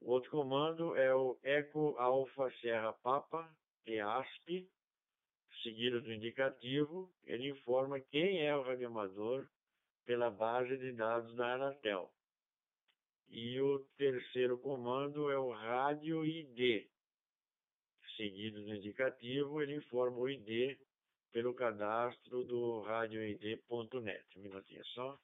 O 0.00 0.12
outro 0.12 0.30
comando 0.30 0.96
é 0.96 1.14
o 1.14 1.38
Eco 1.42 1.94
Alpha 1.98 2.50
Serra 2.60 2.92
Papa, 2.94 3.54
EASP, 3.86 4.68
seguido 5.62 6.00
do 6.00 6.12
indicativo, 6.12 7.12
ele 7.24 7.50
informa 7.50 8.00
quem 8.00 8.46
é 8.46 8.56
o 8.56 8.62
radioamador 8.62 9.46
pela 10.06 10.30
base 10.30 10.76
de 10.78 10.92
dados 10.92 11.34
da 11.36 11.54
Anatel. 11.54 12.10
E 13.28 13.60
o 13.60 13.78
terceiro 13.96 14.58
comando 14.58 15.30
é 15.30 15.38
o 15.38 15.50
rádio 15.50 16.24
ID. 16.24 16.88
Seguido 18.16 18.64
do 18.64 18.74
indicativo, 18.74 19.62
ele 19.62 19.76
informa 19.76 20.18
o 20.18 20.28
ID 20.28 20.78
pelo 21.30 21.54
cadastro 21.54 22.42
do 22.44 22.80
radioid.net. 22.80 24.38
Um 24.38 24.42
minutinho 24.42 24.84
só. 24.86 25.18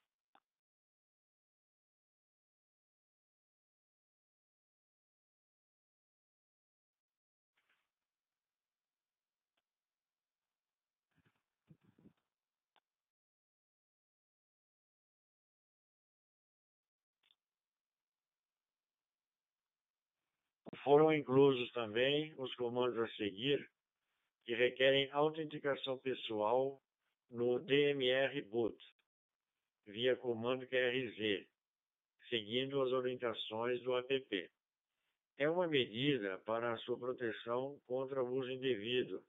Foram 20.86 21.12
inclusos 21.12 21.68
também 21.72 22.32
os 22.38 22.54
comandos 22.54 22.96
a 22.96 23.08
seguir 23.16 23.68
que 24.44 24.54
requerem 24.54 25.10
autenticação 25.10 25.98
pessoal 25.98 26.80
no 27.28 27.58
DMR 27.58 28.40
Boot, 28.42 28.78
via 29.84 30.14
comando 30.14 30.64
QRZ, 30.68 31.44
seguindo 32.28 32.80
as 32.82 32.92
orientações 32.92 33.82
do 33.82 33.96
app. 33.96 34.50
é 35.38 35.50
uma 35.50 35.66
medida 35.66 36.38
para 36.46 36.72
a 36.72 36.78
sua 36.78 36.96
proteção 36.96 37.80
contra 37.88 38.22
o 38.22 38.32
uso 38.36 38.52
indevido, 38.52 39.20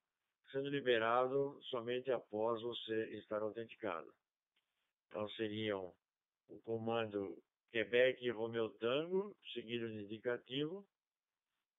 sendo 0.51 0.70
liberado 0.70 1.60
somente 1.72 2.12
após 2.12 2.62
você 2.62 3.18
estar 3.18 3.41
autenticado. 3.41 4.14
Então 5.08 5.28
seriam 5.30 5.91
o 6.49 6.60
comando 6.60 7.36
Quebec 7.72 8.30
Romeu 8.30 8.70
Tango, 8.78 9.36
seguido 9.55 9.89
de 9.89 10.03
indicativo, 10.03 10.86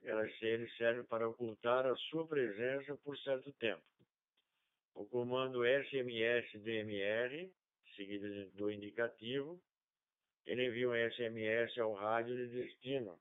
ele 0.03 0.69
serve 0.77 1.03
para 1.05 1.29
ocultar 1.29 1.87
a 1.87 1.97
sua 1.97 2.27
presença 2.27 2.97
por 2.99 3.17
certo 3.19 3.53
tempo. 3.55 3.83
O 4.95 5.07
comando 5.07 5.65
SMS 5.65 6.51
DMR, 6.63 7.53
seguido 7.95 8.51
do 8.53 8.71
indicativo, 8.71 9.61
ele 10.47 10.67
envia 10.67 10.89
um 10.89 11.11
SMS 11.11 11.79
ao 11.79 11.95
rádio 11.95 12.37
de 12.37 12.49
destino. 12.49 13.19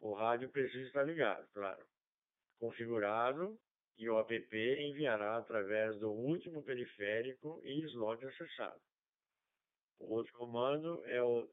O 0.00 0.14
rádio 0.14 0.48
precisa 0.48 0.86
estar 0.86 1.02
ligado, 1.04 1.46
claro. 1.52 1.84
Configurado 2.58 3.58
e 3.98 4.08
o 4.08 4.18
app 4.18 4.56
enviará 4.56 5.36
através 5.36 5.98
do 5.98 6.10
último 6.10 6.62
periférico 6.62 7.60
e 7.64 7.80
slot 7.84 8.24
acessado. 8.26 8.80
O 9.98 10.14
outro 10.14 10.32
comando 10.34 11.04
é 11.06 11.22
o 11.22 11.48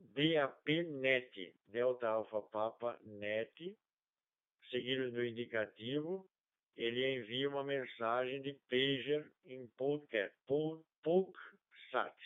DAP-NET, 0.00 1.54
Delta 1.68 2.08
Alpha 2.08 2.42
Papa 2.42 2.98
NET, 3.04 3.76
seguido 4.70 5.10
do 5.12 5.24
indicativo, 5.24 6.28
ele 6.76 7.16
envia 7.16 7.48
uma 7.48 7.64
mensagem 7.64 8.40
de 8.42 8.52
pager 8.68 9.30
em 9.46 9.66
POCSAT. 11.02 12.16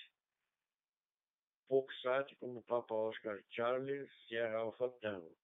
POCSAT 1.68 2.34
como 2.36 2.62
Papa 2.62 2.94
Oscar 2.94 3.42
Charlie 3.50 4.08
Sierra 4.26 4.58
Alpha 4.58 4.88
Tango. 5.00 5.36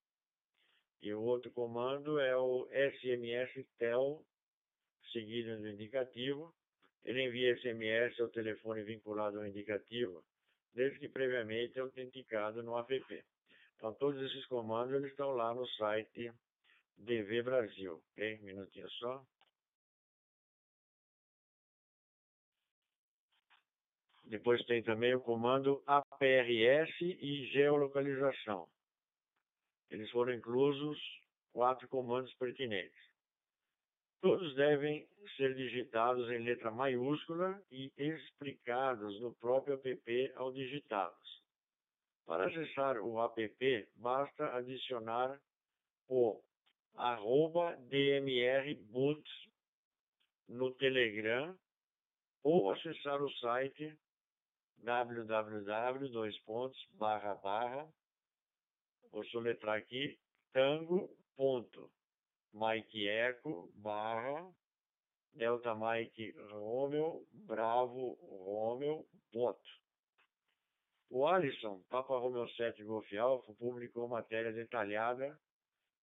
E 1.01 1.13
o 1.13 1.21
outro 1.21 1.51
comando 1.51 2.19
é 2.19 2.35
o 2.35 2.67
SMS 2.71 3.65
TEL, 3.77 4.23
seguido 5.11 5.57
do 5.57 5.69
indicativo. 5.69 6.53
Ele 7.03 7.23
envia 7.23 7.55
SMS 7.57 8.19
ao 8.19 8.29
telefone 8.29 8.83
vinculado 8.83 9.39
ao 9.39 9.47
indicativo 9.47 10.23
desde 10.73 10.99
que 10.99 11.09
previamente 11.09 11.79
autenticado 11.79 12.63
no 12.63 12.77
app. 12.77 13.25
Então, 13.75 13.93
todos 13.93 14.21
esses 14.21 14.45
comandos 14.47 14.93
eles 14.93 15.11
estão 15.11 15.31
lá 15.31 15.53
no 15.53 15.65
site 15.67 16.31
DV 16.97 17.43
Brasil. 17.43 18.01
Ok? 18.11 18.39
Um 18.41 18.45
minutinho 18.45 18.89
só. 18.91 19.25
Depois 24.25 24.63
tem 24.65 24.83
também 24.83 25.15
o 25.15 25.21
comando 25.21 25.81
APRS 25.87 27.01
e 27.01 27.47
geolocalização. 27.51 28.69
Eles 29.89 30.09
foram 30.11 30.33
inclusos 30.33 30.99
quatro 31.51 31.87
comandos 31.87 32.31
pertinentes. 32.35 33.08
Todos 34.21 34.53
devem 34.55 35.07
ser 35.37 35.55
digitados 35.55 36.29
em 36.29 36.39
letra 36.39 36.71
maiúscula 36.71 37.61
e 37.71 37.91
explicados 37.97 39.19
no 39.21 39.33
próprio 39.35 39.75
app 39.75 40.33
ao 40.35 40.51
digitá-los. 40.51 41.43
Para 42.25 42.47
acessar 42.47 42.97
o 42.97 43.21
app, 43.23 43.89
basta 43.95 44.55
adicionar 44.55 45.39
o 46.09 46.41
arroba 46.95 47.75
dmrboot 47.89 49.23
no 50.49 50.73
Telegram 50.75 51.57
ou 52.43 52.71
acessar 52.71 53.21
o 53.21 53.29
site 53.31 53.97
www 54.83 55.59
vou 59.11 59.25
soletrar 59.25 59.77
aqui 59.77 60.17
tango 60.53 61.09
Mike 62.53 63.07
Eco, 63.07 63.71
barra, 63.75 64.51
Delta 65.33 65.75
Mike 65.75 66.31
Romeo, 66.51 67.25
Bravo 67.31 68.13
Romeo, 68.21 69.05
ponto. 69.31 69.79
O 71.09 71.25
Alisson, 71.25 71.81
Papa 71.89 72.17
Romeo 72.17 72.47
7 72.49 72.83
Golf 72.83 73.11
Alfa, 73.13 73.53
publicou 73.53 74.07
matéria 74.07 74.51
detalhada 74.51 75.39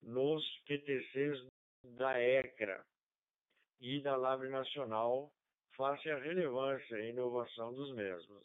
nos 0.02 0.44
PTCs 0.66 1.46
da 1.84 2.20
ECRA 2.20 2.84
e 3.80 4.00
da 4.00 4.16
Labre 4.16 4.48
Nacional 4.48 5.32
face 5.76 6.10
à 6.10 6.18
relevância 6.18 6.96
e 6.96 7.10
inovação 7.10 7.72
dos 7.72 7.94
mesmos. 7.94 8.44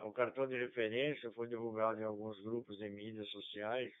O 0.00 0.12
cartão 0.12 0.46
de 0.46 0.56
referência 0.56 1.30
foi 1.32 1.48
divulgado 1.48 2.00
em 2.00 2.04
alguns 2.04 2.40
grupos 2.42 2.78
de 2.78 2.88
mídias 2.88 3.28
sociais 3.30 3.92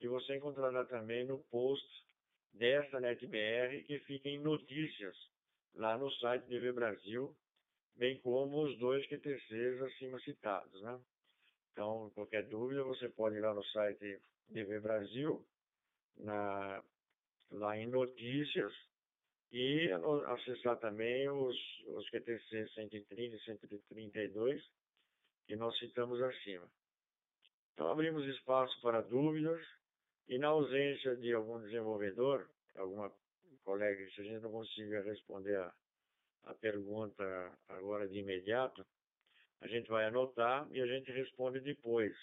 e 0.00 0.08
você 0.08 0.36
encontrará 0.36 0.84
também 0.84 1.26
no 1.26 1.38
post 1.44 1.86
dessa 2.54 3.00
NetBR 3.00 3.84
que 3.84 3.98
fica 4.00 4.28
em 4.28 4.38
notícias 4.38 5.16
lá 5.74 5.96
no 5.96 6.10
site 6.12 6.46
DV 6.46 6.72
Brasil, 6.72 7.34
bem 7.96 8.18
como 8.20 8.62
os 8.64 8.78
dois 8.78 9.06
QTCs 9.06 9.82
acima 9.82 10.20
citados. 10.20 10.80
Né? 10.82 11.00
Então, 11.72 12.10
qualquer 12.14 12.46
dúvida, 12.48 12.84
você 12.84 13.08
pode 13.08 13.36
ir 13.36 13.40
lá 13.40 13.54
no 13.54 13.64
site 13.64 14.20
DV 14.48 14.80
Brasil, 14.80 15.44
na, 16.18 16.82
lá 17.50 17.76
em 17.76 17.86
notícias, 17.86 18.72
e 19.50 19.90
acessar 20.26 20.78
também 20.78 21.28
os, 21.28 21.56
os 21.88 22.08
QTC 22.10 22.68
130 22.74 23.36
e 23.36 23.40
132, 23.40 24.62
que 25.46 25.56
nós 25.56 25.78
citamos 25.78 26.20
acima. 26.22 26.70
Então, 27.74 27.90
abrimos 27.90 28.24
espaço 28.26 28.80
para 28.80 29.02
dúvidas, 29.02 29.60
e 30.28 30.38
na 30.38 30.48
ausência 30.48 31.16
de 31.16 31.32
algum 31.32 31.60
desenvolvedor, 31.60 32.48
alguma 32.76 33.12
colega, 33.64 34.08
se 34.10 34.20
a 34.20 34.24
gente 34.24 34.42
não 34.42 34.50
consiga 34.50 35.00
responder 35.02 35.56
a, 35.56 35.72
a 36.44 36.54
pergunta 36.54 37.24
agora 37.68 38.08
de 38.08 38.18
imediato, 38.18 38.84
a 39.60 39.68
gente 39.68 39.88
vai 39.88 40.06
anotar 40.06 40.66
e 40.70 40.80
a 40.80 40.86
gente 40.86 41.12
responde 41.12 41.60
depois, 41.60 42.16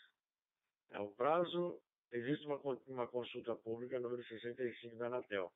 É 0.92 1.00
o 1.00 1.10
prazo, 1.12 1.82
existe 2.12 2.46
uma, 2.46 2.58
uma 2.88 3.08
consulta 3.08 3.56
pública 3.56 4.00
número 4.00 4.24
65 4.24 4.96
da 4.98 5.08
Anatel, 5.08 5.52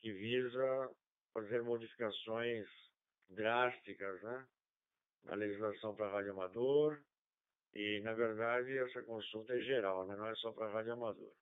que 0.00 0.12
visa 0.12 0.90
fazer 1.32 1.62
modificações 1.62 2.68
drásticas 3.30 4.22
né, 4.22 4.46
na 5.24 5.34
legislação 5.34 5.94
para 5.94 6.10
radioamador, 6.10 7.00
E, 7.74 8.00
na 8.00 8.12
verdade, 8.12 8.76
essa 8.78 9.02
consulta 9.02 9.54
é 9.54 9.60
geral, 9.60 10.06
né? 10.06 10.14
não 10.14 10.26
é 10.26 10.34
só 10.36 10.52
para 10.52 10.68
rádio 10.68 10.92
amador. 10.92 11.32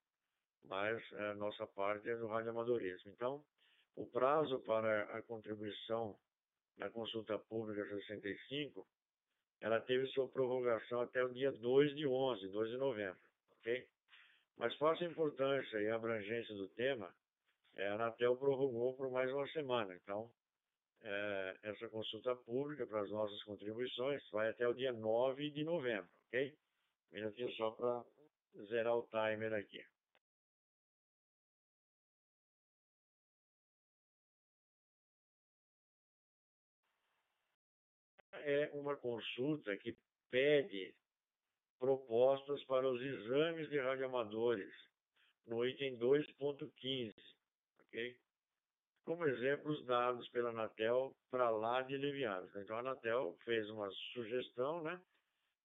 Mas 0.64 1.02
a 1.14 1.34
nossa 1.34 1.66
parte 1.66 2.08
é 2.08 2.16
do 2.16 2.28
rádio 2.28 2.50
amadorismo. 2.50 3.10
Então, 3.10 3.44
o 3.96 4.06
prazo 4.06 4.60
para 4.60 5.02
a 5.16 5.22
contribuição 5.22 6.16
na 6.78 6.88
consulta 6.88 7.38
pública 7.38 7.84
65, 7.84 8.86
ela 9.60 9.80
teve 9.80 10.06
sua 10.08 10.28
prorrogação 10.28 11.00
até 11.00 11.22
o 11.24 11.32
dia 11.32 11.50
2 11.52 11.96
de 11.96 12.06
11, 12.06 12.48
2 12.48 12.70
de 12.70 12.76
novembro, 12.76 13.20
ok? 13.58 13.86
Mas 14.56 14.74
face 14.76 15.04
a 15.04 15.08
importância 15.08 15.78
e 15.78 15.88
a 15.88 15.96
abrangência 15.96 16.54
do 16.54 16.68
tema, 16.68 17.12
é, 17.74 17.88
a 17.88 17.94
Anatel 17.94 18.36
prorrogou 18.36 18.94
por 18.94 19.10
mais 19.10 19.30
uma 19.32 19.46
semana. 19.48 19.94
Então, 19.96 20.30
é, 21.02 21.58
essa 21.62 21.88
consulta 21.88 22.34
pública 22.36 22.86
para 22.86 23.00
as 23.00 23.10
nossas 23.10 23.42
contribuições 23.44 24.22
vai 24.30 24.50
até 24.50 24.66
o 24.68 24.74
dia 24.74 24.92
9 24.92 25.50
de 25.50 25.64
novembro, 25.64 26.10
ok? 26.26 26.54
Minutinho 27.12 27.50
só 27.52 27.70
para 27.72 28.04
zerar 28.66 28.96
o 28.96 29.06
timer 29.08 29.52
aqui. 29.54 29.82
É 38.32 38.70
uma 38.72 38.96
consulta 38.96 39.76
que 39.76 39.96
pede 40.30 40.94
propostas 41.78 42.62
para 42.64 42.88
os 42.88 43.00
exames 43.00 43.68
de 43.70 43.78
radioamadores 43.80 44.72
no 45.46 45.66
item 45.66 45.98
2.15, 45.98 47.14
ok? 47.80 48.16
Como 49.10 49.26
exemplos 49.26 49.84
dados 49.86 50.28
pela 50.28 50.50
Anatel 50.50 51.12
para 51.32 51.50
lá 51.50 51.82
de 51.82 51.96
Levianos. 51.96 52.54
Então 52.54 52.76
a 52.76 52.78
Anatel 52.78 53.36
fez 53.44 53.68
uma 53.68 53.90
sugestão, 54.12 54.84
né? 54.84 55.02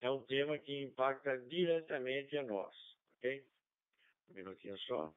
É 0.00 0.10
um 0.10 0.22
tema 0.22 0.58
que 0.58 0.82
impacta 0.82 1.36
diretamente 1.40 2.38
a 2.38 2.42
nós, 2.42 2.74
ok? 3.18 3.44
Um 4.30 4.34
minutinho 4.34 4.78
só. 4.78 5.14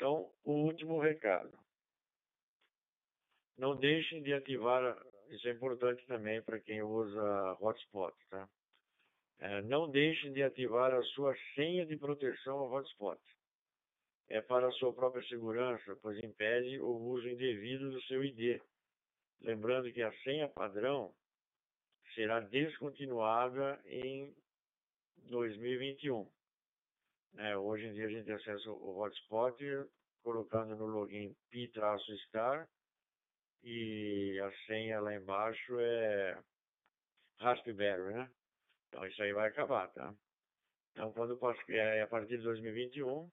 Então, 0.00 0.32
o 0.44 0.52
último 0.52 0.98
recado. 0.98 1.52
Não 3.58 3.76
deixem 3.76 4.22
de 4.22 4.32
ativar, 4.32 4.96
isso 5.28 5.46
é 5.46 5.50
importante 5.50 6.06
também 6.06 6.40
para 6.40 6.58
quem 6.58 6.82
usa 6.82 7.58
hotspot, 7.60 8.16
tá? 8.30 8.48
É, 9.40 9.60
não 9.60 9.90
deixem 9.90 10.32
de 10.32 10.42
ativar 10.42 10.94
a 10.94 11.02
sua 11.02 11.36
senha 11.54 11.84
de 11.84 11.98
proteção 11.98 12.60
ao 12.60 12.72
hotspot 12.72 13.20
é 14.30 14.40
para 14.40 14.68
a 14.68 14.72
sua 14.72 14.92
própria 14.94 15.22
segurança, 15.28 15.94
pois 16.00 16.16
impede 16.22 16.80
o 16.80 16.88
uso 16.88 17.28
indevido 17.28 17.90
do 17.90 18.00
seu 18.02 18.24
ID. 18.24 18.58
Lembrando 19.42 19.92
que 19.92 20.00
a 20.00 20.12
senha 20.22 20.48
padrão 20.48 21.12
será 22.14 22.40
descontinuada 22.40 23.78
em 23.84 24.34
2021. 25.24 26.26
É, 27.38 27.56
hoje 27.56 27.86
em 27.86 27.92
dia 27.92 28.06
a 28.06 28.10
gente 28.10 28.30
acessa 28.32 28.70
o 28.70 28.98
hotspot 28.98 29.56
colocando 30.22 30.76
no 30.76 30.86
login 30.86 31.34
pi-star 31.50 32.68
e 33.62 34.40
a 34.40 34.52
senha 34.66 35.00
lá 35.00 35.14
embaixo 35.14 35.78
é 35.78 36.38
Raspberry, 37.38 38.14
né? 38.14 38.30
Então 38.88 39.06
isso 39.06 39.22
aí 39.22 39.32
vai 39.32 39.48
acabar, 39.48 39.88
tá? 39.92 40.14
Então 40.92 41.12
quando 41.12 41.38
é 41.68 42.02
a 42.02 42.06
partir 42.06 42.36
de 42.38 42.42
2021 42.42 43.30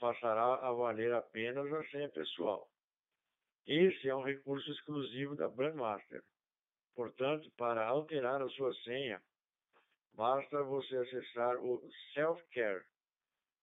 passará 0.00 0.54
a 0.54 0.72
valer 0.72 1.12
apenas 1.12 1.72
a 1.72 1.84
senha 1.90 2.08
pessoal. 2.08 2.68
Esse 3.66 4.08
é 4.08 4.14
um 4.16 4.24
recurso 4.24 4.68
exclusivo 4.72 5.36
da 5.36 5.48
Brandmaster. 5.48 6.24
Portanto, 6.94 7.50
para 7.56 7.86
alterar 7.86 8.42
a 8.42 8.48
sua 8.48 8.74
senha, 8.82 9.22
basta 10.14 10.62
você 10.64 10.96
acessar 10.96 11.56
o 11.58 11.80
Self-Care. 12.12 12.84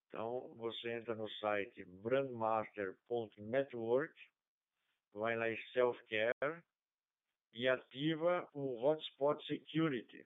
Então, 0.10 0.53
você 0.55 0.91
entra 0.91 1.16
no 1.16 1.30
site 1.30 1.86
brandmaster.network, 1.86 4.14
vai 5.14 5.38
lá 5.38 5.49
em 5.49 5.57
Self-Care 5.72 6.62
e 7.53 7.66
ativa 7.68 8.47
o 8.53 8.84
Hotspot 8.84 9.43
Security, 9.45 10.26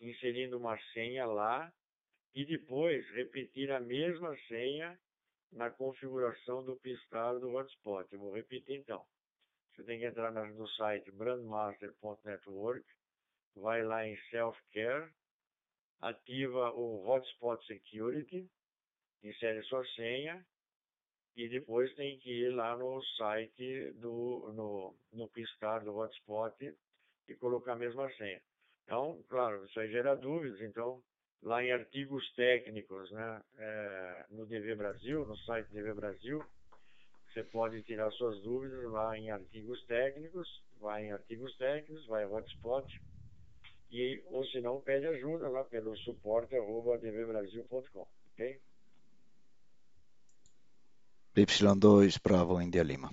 inserindo 0.00 0.58
uma 0.58 0.76
senha 0.92 1.26
lá 1.26 1.72
e 2.34 2.44
depois 2.44 3.08
repetir 3.12 3.70
a 3.70 3.78
mesma 3.80 4.36
senha 4.48 4.98
na 5.52 5.70
configuração 5.70 6.64
do 6.64 6.74
piscar 6.76 7.38
do 7.38 7.54
hotspot. 7.54 8.12
Eu 8.12 8.18
vou 8.18 8.34
repetir 8.34 8.80
então. 8.80 9.06
Você 9.72 9.84
tem 9.84 10.00
que 10.00 10.06
entrar 10.06 10.32
no 10.32 10.68
site 10.70 11.08
brandmaster.network, 11.12 12.84
vai 13.54 13.82
lá 13.82 14.06
em 14.06 14.16
Self-Care, 14.30 15.10
ativa 16.00 16.72
o 16.72 17.08
Hotspot 17.08 17.64
Security, 17.66 18.50
insere 19.28 19.62
sua 19.64 19.84
senha 19.94 20.44
e 21.36 21.48
depois 21.48 21.94
tem 21.94 22.18
que 22.18 22.30
ir 22.30 22.50
lá 22.50 22.76
no 22.76 23.02
site 23.16 23.92
do 23.94 24.52
no, 24.54 24.94
no 25.12 25.28
piscar 25.28 25.84
do 25.84 25.96
hotspot 25.96 26.74
e 27.28 27.34
colocar 27.34 27.72
a 27.72 27.76
mesma 27.76 28.10
senha. 28.14 28.40
Então, 28.84 29.22
claro, 29.28 29.64
isso 29.66 29.78
aí 29.80 29.90
gera 29.90 30.14
dúvidas, 30.14 30.60
então 30.60 31.02
lá 31.42 31.62
em 31.62 31.72
artigos 31.72 32.32
técnicos, 32.34 33.10
né, 33.10 33.42
é, 33.58 34.26
no 34.30 34.46
DV 34.46 34.74
Brasil, 34.76 35.26
no 35.26 35.36
site 35.38 35.72
DV 35.72 35.94
Brasil, 35.94 36.44
você 37.32 37.42
pode 37.44 37.82
tirar 37.82 38.10
suas 38.12 38.40
dúvidas 38.42 38.84
lá 38.90 39.16
em 39.18 39.30
artigos 39.30 39.84
técnicos, 39.86 40.48
vai 40.80 41.04
em 41.04 41.12
artigos 41.12 41.54
técnicos, 41.58 42.06
vai 42.06 42.24
em 42.24 42.28
hotspot, 42.28 42.86
e, 43.90 44.22
ou 44.26 44.44
se 44.46 44.60
não, 44.60 44.80
pede 44.80 45.06
ajuda 45.06 45.48
lá 45.48 45.64
pelo 45.64 45.96
suporte 45.98 46.56
arroba 46.56 46.98
dvbrasil.com, 46.98 48.06
ok? 48.32 48.60
Y2 51.36 52.18
Bravo 52.22 52.60
India 52.62 52.82
Lima. 52.82 53.10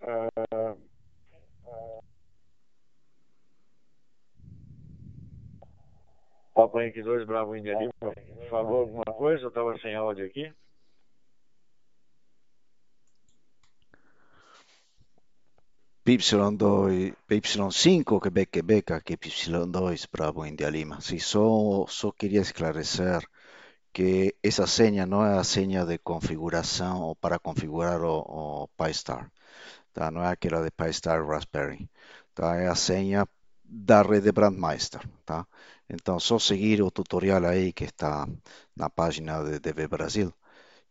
Uh, 0.00 0.78
Papa 6.54 6.80
Henrique 6.80 7.02
2, 7.02 7.26
Bravo 7.26 7.56
India 7.56 7.76
Lima, 7.76 8.14
falou 8.48 8.82
alguma 8.82 9.04
coisa? 9.04 9.42
Eu 9.42 9.48
estava 9.48 9.76
sem 9.78 9.96
áudio 9.96 10.24
aqui. 10.24 10.52
PY2, 16.06 17.16
PY5, 17.28 18.20
Quebec, 18.22 18.52
Quebec, 18.52 18.92
aqui 18.92 19.16
PY2, 19.16 20.06
Bravo 20.12 20.46
India 20.46 20.70
Lima. 20.70 21.00
Só, 21.00 21.84
só 21.88 22.12
queria 22.12 22.42
esclarecer 22.42 23.28
que 23.92 24.36
essa 24.40 24.68
senha 24.68 25.04
não 25.04 25.24
é 25.26 25.36
a 25.36 25.42
senha 25.42 25.84
de 25.84 25.98
configuração 25.98 27.16
para 27.20 27.40
configurar 27.40 28.00
o, 28.02 28.20
o 28.20 28.68
PyStar. 28.78 29.32
Tá? 29.92 30.08
Não 30.12 30.22
é 30.22 30.28
aquela 30.28 30.62
de 30.62 30.70
PyStar 30.70 31.26
Raspberry. 31.26 31.90
Tá? 32.32 32.54
É 32.54 32.68
a 32.68 32.76
senha 32.76 33.26
da 33.64 34.02
rede 34.02 34.30
Brandmeister. 34.30 35.02
Tá? 35.24 35.44
Então, 35.90 36.20
só 36.20 36.38
seguir 36.38 36.82
o 36.82 36.90
tutorial 36.90 37.44
aí 37.46 37.72
que 37.72 37.84
está 37.84 38.28
na 38.76 38.88
página 38.88 39.42
de 39.42 39.58
DV 39.58 39.88
Brasil, 39.88 40.32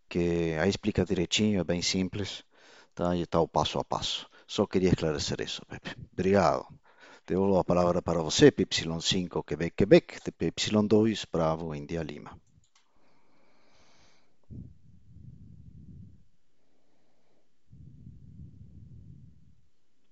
que 0.09 0.57
aí 0.59 0.69
explica 0.69 1.05
direitinho, 1.05 1.61
é 1.61 1.63
bem 1.63 1.81
simples, 1.81 2.43
tá? 2.93 3.15
e 3.15 3.21
está 3.21 3.39
o 3.39 3.47
passo 3.47 3.79
a 3.79 3.83
passo. 3.85 4.27
Só 4.47 4.65
queria 4.67 4.89
esclarecer 4.89 5.41
isso, 5.41 5.65
Pepe. 5.65 5.95
Obrigado. 6.13 6.65
Dou 7.27 7.57
a 7.59 7.63
palavra 7.63 8.01
para 8.01 8.21
você, 8.21 8.51
PY5 8.51 9.43
Quebec, 9.43 9.75
Quebec, 9.75 10.19
PY2 10.31 11.25
Bravo 11.31 11.73
India 11.73 12.03
Lima. 12.03 12.37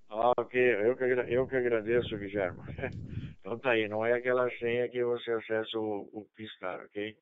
Ah, 0.08 0.32
ok, 0.38 0.54
eu 0.86 0.96
que, 0.96 1.04
eu 1.04 1.46
que 1.46 1.56
agradeço, 1.56 2.16
Guilherme. 2.18 2.60
Então 3.44 3.58
tá 3.58 3.72
aí, 3.72 3.86
não 3.88 4.06
é 4.06 4.14
aquela 4.14 4.48
senha 4.58 4.88
que 4.88 5.04
você 5.04 5.30
acessa 5.32 5.78
o, 5.78 6.08
o 6.14 6.24
Piscar, 6.34 6.80
ok? 6.86 7.14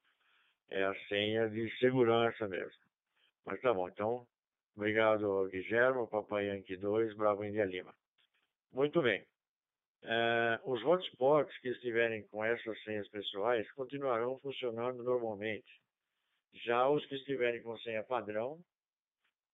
É 0.71 0.85
a 0.85 0.95
senha 1.09 1.51
de 1.51 1.69
segurança 1.81 2.47
mesmo. 2.47 2.81
Mas 3.45 3.61
tá 3.61 3.75
bom, 3.75 3.89
então, 3.89 4.27
obrigado, 4.77 5.49
Guilherme, 5.49 6.07
Papai 6.09 6.49
Yankee 6.49 6.77
2, 6.77 7.17
Bravo 7.17 7.45
India 7.45 7.65
Lima. 7.65 7.95
Muito 8.73 9.03
bem. 9.03 9.25
Uh, 10.03 10.73
os 10.73 10.83
hotspots 10.83 11.57
que 11.59 11.69
estiverem 11.69 12.27
com 12.29 12.45
essas 12.45 12.83
senhas 12.83 13.07
pessoais 13.09 13.71
continuarão 13.73 14.39
funcionando 14.41 15.03
normalmente. 15.03 15.81
Já 16.65 16.89
os 16.89 17.05
que 17.07 17.15
estiverem 17.15 17.63
com 17.63 17.79
senha 17.79 18.03
padrão, 18.03 18.59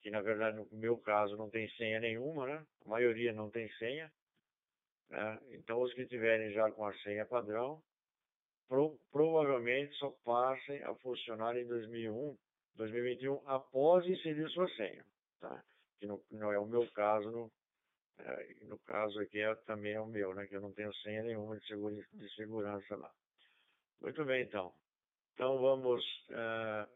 que 0.01 0.11
na 0.11 0.23
verdade 0.23 0.57
no 0.57 0.67
meu 0.79 0.97
caso 0.99 1.37
não 1.37 1.51
tem 1.51 1.69
senha 1.71 2.01
nenhuma, 2.01 2.47
né? 2.47 2.67
A 2.87 2.89
maioria 2.89 3.33
não 3.33 3.51
tem 3.51 3.71
senha. 3.75 4.11
Né? 5.11 5.39
Então 5.51 5.83
os 5.83 5.93
que 5.93 6.03
estiverem 6.03 6.51
já 6.53 6.71
com 6.71 6.87
a 6.87 6.95
senha 6.99 7.27
padrão, 7.27 7.83
pro, 8.69 8.99
provavelmente 9.11 9.95
só 9.97 10.11
passem 10.25 10.83
a 10.85 10.95
funcionar 10.97 11.57
em 11.57 11.67
2001, 11.67 12.37
2021 12.79 13.43
após 13.47 14.07
inserir 14.07 14.49
sua 14.51 14.69
senha. 14.71 15.05
Tá? 15.41 15.63
Que 15.99 16.07
não, 16.07 16.21
não 16.31 16.53
é 16.53 16.59
o 16.59 16.67
meu 16.67 16.89
caso 16.93 17.31
no, 17.31 17.53
é, 18.19 18.55
no 18.65 18.79
caso 18.81 19.21
aqui 19.21 19.41
é, 19.41 19.55
também 19.67 19.93
é 19.93 20.01
o 20.01 20.07
meu, 20.07 20.35
né? 20.35 20.47
Que 20.47 20.57
eu 20.57 20.61
não 20.61 20.73
tenho 20.73 20.93
senha 20.95 21.23
nenhuma 21.23 21.59
de, 21.59 21.67
segura, 21.67 21.95
de 22.13 22.35
segurança 22.35 22.97
lá. 22.97 23.13
Muito 24.01 24.25
bem, 24.25 24.45
então. 24.45 24.73
Então 25.35 25.59
vamos 25.59 26.03
uh, 26.31 26.89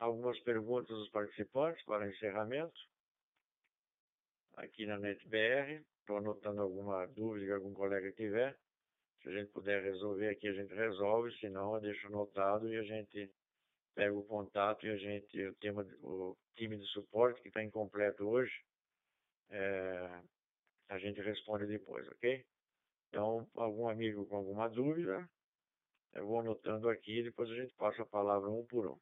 algumas 0.00 0.38
perguntas 0.40 0.96
dos 0.96 1.10
participantes 1.10 1.84
para 1.84 2.08
encerramento. 2.08 2.78
Aqui 4.56 4.86
na 4.86 4.98
NetBR. 4.98 5.84
Estou 6.00 6.16
anotando 6.16 6.62
alguma 6.62 7.06
dúvida 7.06 7.46
que 7.46 7.52
algum 7.52 7.72
colega 7.72 8.10
tiver. 8.12 8.58
Se 9.22 9.28
a 9.28 9.32
gente 9.32 9.52
puder 9.52 9.82
resolver 9.82 10.28
aqui, 10.28 10.48
a 10.48 10.52
gente 10.52 10.74
resolve. 10.74 11.32
Se 11.38 11.48
não, 11.48 11.74
eu 11.76 11.80
deixo 11.80 12.08
anotado 12.08 12.68
e 12.68 12.76
a 12.76 12.82
gente 12.82 13.30
pega 13.94 14.14
o 14.14 14.24
contato 14.24 14.86
e 14.86 14.90
a 14.90 14.96
gente, 14.96 15.46
o, 15.46 15.54
tema, 15.56 15.82
o 16.02 16.36
time 16.56 16.76
de 16.76 16.86
suporte 16.86 17.40
que 17.42 17.48
está 17.48 17.62
incompleto 17.62 18.28
hoje, 18.28 18.52
é, 19.50 20.22
a 20.88 20.98
gente 20.98 21.20
responde 21.20 21.66
depois, 21.66 22.06
ok? 22.08 22.44
Então, 23.08 23.46
algum 23.54 23.88
amigo 23.88 24.26
com 24.26 24.36
alguma 24.36 24.68
dúvida, 24.68 25.28
eu 26.14 26.26
vou 26.26 26.40
anotando 26.40 26.88
aqui, 26.88 27.22
depois 27.22 27.50
a 27.50 27.54
gente 27.54 27.74
passa 27.74 28.02
a 28.02 28.06
palavra 28.06 28.48
um 28.48 28.64
por 28.66 28.86
um. 28.86 28.98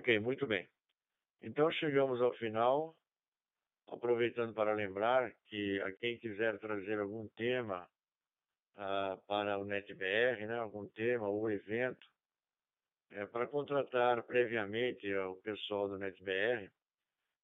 Ok, 0.00 0.18
muito 0.18 0.46
bem. 0.46 0.66
Então 1.42 1.70
chegamos 1.72 2.22
ao 2.22 2.32
final, 2.32 2.96
aproveitando 3.86 4.54
para 4.54 4.72
lembrar 4.72 5.30
que 5.46 5.78
a 5.82 5.92
quem 5.92 6.18
quiser 6.18 6.58
trazer 6.58 6.98
algum 6.98 7.28
tema 7.36 7.86
uh, 8.78 9.20
para 9.26 9.58
o 9.58 9.64
NetBR, 9.66 10.46
né, 10.46 10.58
algum 10.58 10.88
tema 10.88 11.28
ou 11.28 11.50
evento, 11.50 12.06
é, 13.10 13.26
para 13.26 13.46
contratar 13.46 14.22
previamente 14.22 15.14
o 15.14 15.36
pessoal 15.42 15.86
do 15.86 15.98
NetBR, 15.98 16.70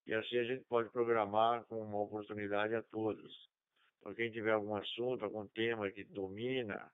e 0.06 0.14
assim 0.14 0.38
a 0.38 0.44
gente 0.44 0.64
pode 0.64 0.88
programar 0.88 1.62
com 1.66 1.82
uma 1.82 2.00
oportunidade 2.00 2.74
a 2.74 2.82
todos. 2.84 3.50
Então, 3.98 4.14
quem 4.14 4.30
tiver 4.30 4.52
algum 4.52 4.76
assunto, 4.76 5.22
algum 5.22 5.46
tema 5.48 5.90
que 5.90 6.04
domina, 6.04 6.90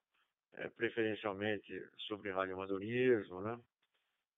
é, 0.55 0.69
preferencialmente 0.71 1.73
sobre 2.09 2.33
radioamadorismo, 2.33 3.43
né? 3.43 3.61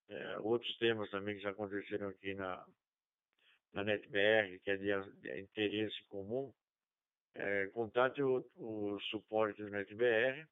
É, 0.09 0.39
outros 0.39 0.77
temas 0.79 1.11
também 1.11 1.37
que 1.37 1.43
já 1.43 1.51
aconteceram 1.51 2.09
aqui 2.09 2.35
na, 2.35 2.65
na 3.73 3.85
NetBR, 3.85 4.61
que 4.61 4.71
é 4.71 4.77
de, 4.77 5.41
interesse 5.41 6.03
comum, 6.05 6.53
é, 7.35 7.67
contate 7.69 8.23
o, 8.23 8.45
o, 8.57 8.99
suporte 9.11 9.63
do 9.63 9.71
NetBR, 9.71 10.47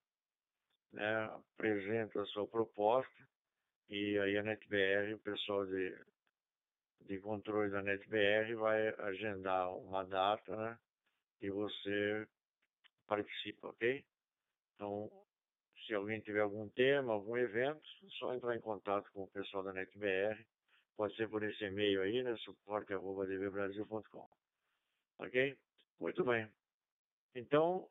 né, 0.92 1.24
apresenta 1.24 2.20
a 2.20 2.26
sua 2.26 2.46
proposta 2.46 3.28
e 3.88 4.18
aí 4.18 4.36
a 4.36 4.42
NetBR, 4.42 5.14
o 5.14 5.18
pessoal 5.18 5.64
de, 5.66 5.96
de 7.02 7.18
controle 7.20 7.70
da 7.70 7.82
NetBR 7.82 8.54
vai 8.56 8.88
agendar 9.06 9.74
uma 9.76 10.04
data 10.04 10.56
né, 10.56 10.78
e 11.40 11.50
você 11.50 12.26
participa, 13.06 13.68
ok? 13.68 14.04
Então, 14.74 15.21
se 15.86 15.94
alguém 15.94 16.20
tiver 16.20 16.40
algum 16.40 16.68
tema, 16.70 17.12
algum 17.12 17.36
evento, 17.36 17.82
só 18.18 18.34
entrar 18.34 18.56
em 18.56 18.60
contato 18.60 19.10
com 19.12 19.24
o 19.24 19.30
pessoal 19.30 19.62
da 19.62 19.72
NetBR. 19.72 20.44
Pode 20.96 21.14
ser 21.16 21.28
por 21.28 21.42
esse 21.42 21.64
e-mail 21.64 22.02
aí, 22.02 22.22
né? 22.22 22.36
suporte.dvbrasil.com. 22.38 24.28
Ok? 25.18 25.56
Muito 25.98 26.24
bem. 26.24 26.48
Então, 27.34 27.88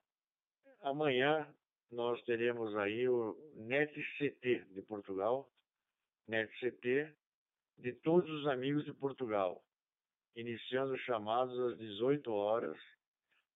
amanhã 0.82 1.48
nós 1.92 2.22
teremos 2.24 2.76
aí 2.78 3.08
o 3.08 3.36
NetCT 3.56 4.66
de 4.70 4.82
Portugal. 4.84 5.50
NetCT 6.28 7.14
de 7.78 7.94
todos 7.94 8.30
os 8.30 8.48
amigos 8.48 8.86
de 8.86 8.94
Portugal. 8.94 9.64
Iniciando 10.36 10.98
chamados 11.00 11.58
às 11.60 11.78
18 11.78 12.32
horas 12.32 12.78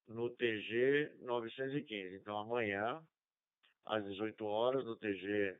no 0.08 0.30
TG 0.30 1.12
915. 1.22 2.16
Então, 2.16 2.38
amanhã, 2.38 3.02
às 3.86 4.04
18 4.04 4.46
horas, 4.46 4.86
no 4.86 4.96
TG 4.96 5.58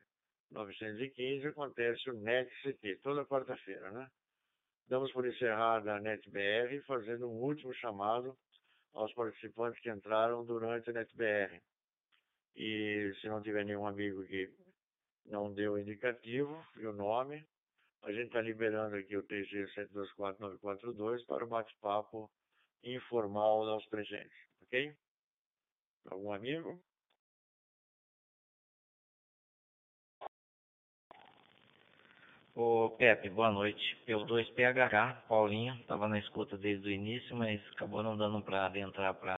915, 0.50 1.48
acontece 1.48 2.10
o 2.10 2.14
NetCT, 2.14 2.96
toda 3.02 3.24
quarta-feira, 3.24 3.90
né? 3.90 4.08
Damos 4.88 5.12
por 5.12 5.26
encerrada 5.26 5.94
a 5.94 6.00
NetBR, 6.00 6.80
fazendo 6.86 7.28
um 7.28 7.42
último 7.42 7.74
chamado 7.74 8.36
aos 8.94 9.12
participantes 9.14 9.80
que 9.80 9.90
entraram 9.90 10.44
durante 10.44 10.90
a 10.90 10.92
NetBR. 10.92 11.60
E 12.54 13.12
se 13.20 13.28
não 13.28 13.42
tiver 13.42 13.64
nenhum 13.64 13.86
amigo 13.86 14.24
que 14.24 14.50
não 15.26 15.52
deu 15.52 15.78
indicativo 15.78 16.64
e 16.76 16.86
o 16.86 16.92
nome, 16.92 17.44
a 18.02 18.12
gente 18.12 18.28
está 18.28 18.40
liberando 18.40 18.96
aqui 18.96 19.16
o 19.16 19.22
TG 19.22 19.66
724942 19.74 21.24
para 21.26 21.44
o 21.44 21.48
bate-papo 21.48 22.30
informal 22.84 23.68
aos 23.68 23.84
presentes, 23.86 24.38
ok? 24.62 24.94
Algum 26.06 26.32
amigo? 26.32 26.80
Ô 32.56 32.88
Pepe, 32.88 33.28
boa 33.28 33.50
noite. 33.52 33.96
Pelo 34.06 34.24
2PHK, 34.24 35.28
Paulinho, 35.28 35.74
estava 35.74 36.08
na 36.08 36.18
escuta 36.18 36.56
desde 36.56 36.88
o 36.88 36.90
início, 36.90 37.36
mas 37.36 37.60
acabou 37.72 38.02
não 38.02 38.16
dando 38.16 38.40
para 38.40 38.64
adentrar 38.64 39.12
para 39.12 39.36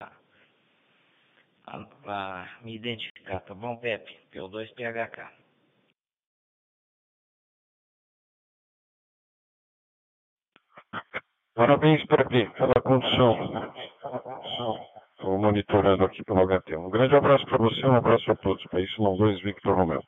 para 2.03 2.59
me 2.61 2.75
identificar, 2.75 3.39
tá 3.39 3.55
bom, 3.55 3.75
Pepe? 3.77 4.15
Pelo 4.29 4.47
2PHK. 4.49 5.31
Parabéns, 11.55 12.05
Pepe, 12.05 12.47
pela 12.51 12.73
condução. 12.83 13.73
Estou 15.13 15.39
monitorando 15.39 16.05
aqui 16.05 16.23
pelo 16.23 16.45
HT. 16.45 16.75
Um 16.75 16.91
grande 16.91 17.15
abraço 17.15 17.43
para 17.47 17.57
você, 17.57 17.83
um 17.83 17.95
abraço 17.95 18.31
a 18.31 18.35
todos. 18.35 18.63
País 18.67 18.93
Silão 18.93 19.17
2, 19.17 19.41
Victor 19.41 19.75
Romeu. 19.75 20.03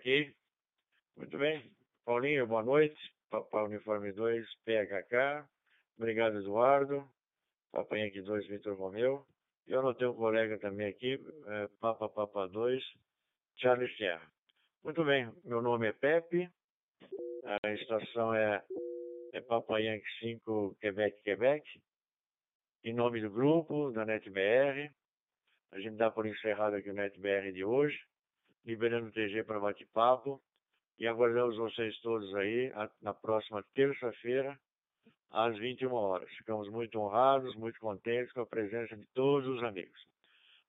Ok. 0.00 0.34
Muito 1.14 1.36
bem. 1.36 1.70
Paulinho, 2.06 2.46
boa 2.46 2.62
noite. 2.62 2.98
Papai 3.28 3.64
Uniforme 3.64 4.10
2, 4.12 4.46
PHK. 4.64 5.46
Obrigado, 5.98 6.38
Eduardo. 6.38 7.06
Papai 7.70 8.00
Yankee 8.00 8.22
2, 8.22 8.46
Vitor 8.46 8.78
Romeu. 8.78 9.26
Eu 9.66 9.82
não 9.82 9.92
tenho 9.92 10.12
um 10.12 10.16
colega 10.16 10.58
também 10.58 10.86
aqui, 10.86 11.22
é, 11.48 11.68
Papa 11.78 12.08
Papa 12.08 12.48
2, 12.48 12.82
Charles 13.56 13.94
Serra. 13.98 14.26
Muito 14.82 15.04
bem, 15.04 15.30
meu 15.44 15.60
nome 15.60 15.88
é 15.88 15.92
Pepe, 15.92 16.50
a 17.44 17.70
estação 17.70 18.34
é 18.34 18.64
é 19.34 19.40
Papa 19.42 19.78
Yankee 19.78 20.18
5 20.20 20.78
Quebec, 20.80 21.22
Quebec. 21.22 21.62
Em 22.84 22.94
nome 22.94 23.20
do 23.20 23.28
grupo, 23.28 23.90
da 23.90 24.06
NetBR, 24.06 24.90
a 25.72 25.78
gente 25.78 25.96
dá 25.96 26.10
por 26.10 26.24
encerrado 26.24 26.76
aqui 26.76 26.88
o 26.88 26.94
NetBR 26.94 27.52
de 27.52 27.62
hoje, 27.62 28.00
liberando 28.64 29.08
o 29.08 29.12
TG 29.12 29.44
para 29.44 29.60
bate-papo 29.60 30.40
e 30.98 31.06
aguardamos 31.06 31.56
vocês 31.56 31.98
todos 32.00 32.34
aí 32.34 32.72
na 33.00 33.14
próxima 33.14 33.64
terça-feira, 33.74 34.58
às 35.30 35.56
21 35.58 35.92
horas. 35.92 36.30
Ficamos 36.36 36.68
muito 36.68 36.98
honrados, 37.00 37.54
muito 37.56 37.78
contentes 37.80 38.32
com 38.32 38.42
a 38.42 38.46
presença 38.46 38.96
de 38.96 39.06
todos 39.14 39.48
os 39.48 39.62
amigos. 39.62 39.98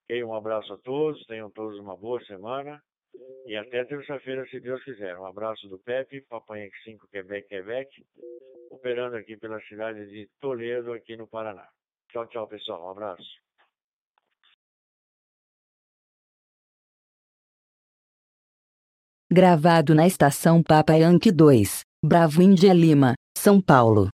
Um 0.10 0.34
abraço 0.34 0.74
a 0.74 0.78
todos, 0.78 1.26
tenham 1.26 1.50
todos 1.50 1.80
uma 1.80 1.96
boa 1.96 2.22
semana 2.26 2.84
e 3.46 3.56
até 3.56 3.84
terça-feira, 3.86 4.46
se 4.48 4.60
Deus 4.60 4.84
quiser. 4.84 5.18
Um 5.18 5.26
abraço 5.26 5.68
do 5.70 5.80
Pepe, 5.80 6.22
Papai 6.22 6.70
5 6.84 7.08
Quebec, 7.08 7.48
Quebec, 7.48 8.06
operando 8.70 9.16
aqui 9.16 9.38
pela 9.38 9.60
cidade 9.62 10.06
de 10.10 10.30
Toledo, 10.40 10.92
aqui 10.94 11.16
no 11.16 11.28
Paraná. 11.28 11.68
Tchau, 12.10 12.28
tchau, 12.28 12.48
pessoal. 12.48 12.88
Um 12.88 12.90
abraço. 12.90 13.51
Gravado 19.34 19.96
na 19.96 20.06
estação 20.06 20.62
Papa 20.62 20.92
Yankee 20.92 21.32
2, 21.32 21.84
Bravo 22.04 22.42
Índia 22.42 22.74
Lima, 22.74 23.14
São 23.38 23.62
Paulo. 23.62 24.10